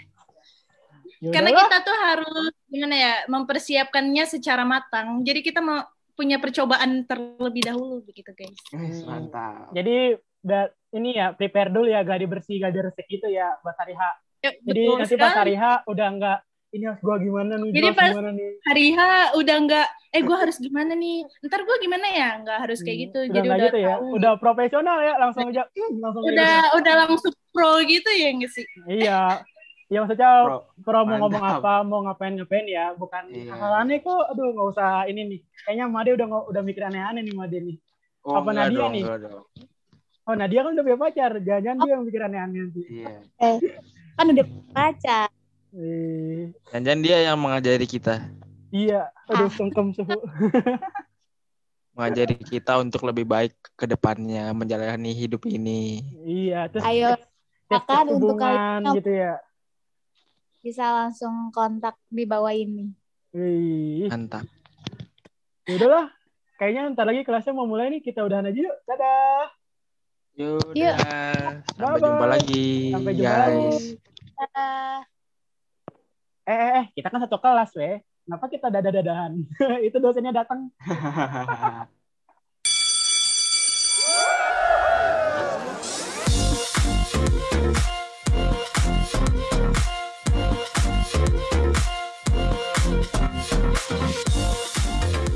Ya 1.18 1.32
Karena 1.32 1.48
kita 1.50 1.76
tuh 1.80 1.96
harus 1.98 2.52
gimana 2.68 2.92
ya, 2.94 3.12
mempersiapkannya 3.26 4.24
secara 4.28 4.62
matang. 4.62 5.24
Jadi 5.24 5.40
kita 5.42 5.58
mau 5.58 5.80
punya 6.16 6.36
percobaan 6.36 7.04
terlebih 7.04 7.62
dahulu 7.62 8.00
begitu, 8.02 8.32
guys. 8.32 8.56
Wih, 8.72 9.04
Mantap. 9.04 9.70
Jadi 9.70 10.16
da- 10.40 10.72
ini 10.90 11.12
ya 11.12 11.30
prepare 11.30 11.68
dulu 11.68 11.86
ya 11.86 12.00
gladi 12.00 12.24
bersih 12.24 12.56
gladi 12.56 12.80
resik 12.80 13.04
gitu 13.06 13.28
ya 13.28 13.52
buat 13.60 13.76
hari 13.76 13.92
H. 13.92 14.02
Ya, 14.40 14.50
Jadi 14.56 14.82
betul 14.82 14.96
nanti 14.96 15.14
pas 15.14 15.28
sekali. 15.28 15.36
hari 15.36 15.54
H 15.54 15.64
udah 15.84 16.08
enggak 16.08 16.38
ini 16.68 16.84
harus 16.84 17.00
gua 17.00 17.16
gimana 17.16 17.52
nih, 17.56 17.70
Jadi 17.70 17.86
gua 17.86 17.94
pas- 17.94 18.10
gimana 18.10 18.30
nih. 18.32 18.50
hari 18.62 18.86
H 18.88 19.00
udah 19.34 19.56
nggak 19.60 19.86
eh 20.08 20.22
gue 20.22 20.36
harus 20.38 20.56
gimana 20.56 20.92
nih 20.92 21.16
ntar 21.44 21.60
gue 21.60 21.76
gimana 21.78 22.06
ya 22.08 22.28
nggak 22.40 22.58
harus 22.58 22.80
kayak 22.80 22.98
gitu 23.02 23.18
Hmm, 23.20 23.32
jadi 23.34 23.46
udah 23.46 23.58
gitu 23.60 23.76
ya. 23.76 23.88
tahu. 23.92 24.04
Udah 24.16 24.32
profesional 24.36 24.96
ya 24.98 25.14
langsung 25.14 25.44
aja 25.46 25.62
hmm, 25.66 25.92
langsung 26.00 26.22
udah 26.24 26.54
udah 26.74 26.94
langsung 26.98 27.32
pro 27.50 27.72
gitu 27.82 28.08
ya 28.08 28.28
nggak 28.30 28.48
sih 28.50 28.64
gitu. 28.64 28.86
Iya. 28.88 29.44
Ya 29.86 30.02
maksudnya 30.02 30.30
Bro, 30.42 30.58
pro 30.82 31.00
mau 31.02 31.16
ngomong 31.22 31.44
apa, 31.44 31.74
mau 31.86 32.02
ngapain-ngapain 32.02 32.66
ya, 32.66 32.90
bukan 32.92 33.30
Iya. 33.30 33.54
hal 33.54 33.72
aneh 33.80 34.02
kok. 34.02 34.34
Aduh, 34.34 34.50
nggak 34.50 34.68
usah 34.74 35.06
ini 35.06 35.22
nih. 35.24 35.40
Kayaknya 35.62 35.86
Made 35.86 36.10
udah 36.12 36.26
nggak- 36.26 36.46
udah 36.50 36.62
mikir 36.62 36.82
aneh-aneh 36.82 37.22
nih 37.22 37.34
Made 37.34 37.58
nih. 37.60 37.76
oh, 38.22 38.34
Apa 38.34 38.50
Nadia 38.50 38.74
dong, 38.76 38.92
nih? 38.92 39.04
dong. 39.06 39.44
Oh, 40.26 40.34
Nadia 40.34 40.60
kan 40.60 40.74
udah 40.74 40.82
punya 40.82 40.98
pacar. 40.98 41.30
Jangan-jangan 41.38 41.78
dia 41.78 41.90
yang 41.92 42.02
mikir 42.02 42.20
aneh-aneh 42.20 42.58
nanti. 42.60 42.82
Iya. 42.84 43.14
Kan 44.12 44.26
udah 44.28 44.46
pacar. 44.72 45.28
Eh, 45.70 46.50
Jangan 46.72 46.98
dia 46.98 47.18
yang 47.22 47.36
mengajari 47.36 47.84
kita, 47.84 48.26
iya, 48.70 49.12
aduh 49.26 49.50
sungkem 49.50 49.92
suhu. 49.92 50.18
mengajari 51.92 52.36
kita 52.38 52.76
untuk 52.76 53.04
lebih 53.04 53.24
baik 53.24 53.52
ke 53.72 53.84
depannya 53.84 54.52
menjalani 54.52 55.12
hidup 55.12 55.44
ini. 55.44 56.00
Iya, 56.22 56.68
terus 56.68 56.84
Ayo 56.84 57.16
silakan 57.66 58.04
untuk 58.10 58.36
hubungan 58.36 58.56
kalian. 58.82 58.96
gitu 58.96 59.10
ya. 59.12 59.34
Bisa 60.66 60.90
langsung 60.90 61.54
kontak 61.54 61.94
di 62.10 62.26
bawah 62.26 62.50
ini. 62.50 62.90
Wih, 63.30 64.10
Mantap. 64.10 64.42
ya 65.62 65.78
udahlah. 65.78 66.10
Kayaknya 66.58 66.82
ntar 66.90 67.06
lagi 67.06 67.22
kelasnya 67.22 67.54
mau 67.54 67.70
mulai 67.70 67.86
nih. 67.92 68.02
Kita 68.02 68.26
udahan 68.26 68.50
aja 68.50 68.58
yuk. 68.58 68.76
Dadah. 68.82 69.44
Yaudah. 70.34 70.74
Yuk. 70.74 70.94
Sampai 71.70 71.86
Bye-bye. 71.86 72.02
jumpa 72.02 72.26
lagi, 72.26 72.66
Sampai 72.90 73.12
jumpa 73.14 73.30
guys. 73.30 73.46
lagi. 73.46 73.78
Dadah. 74.34 74.96
Eh, 76.46 76.54
eh, 76.54 76.70
eh, 76.80 76.84
kita 76.94 77.08
kan 77.12 77.20
satu 77.22 77.38
kelas, 77.38 77.70
weh. 77.76 77.96
Kenapa 78.26 78.44
kita 78.50 78.66
dadah-dadahan? 78.72 79.32
Itu 79.86 80.02
dosennya 80.02 80.34
datang. 80.34 80.66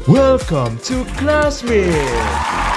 Welcome 0.07 0.79
to 0.79 1.05
Classmate. 1.17 2.70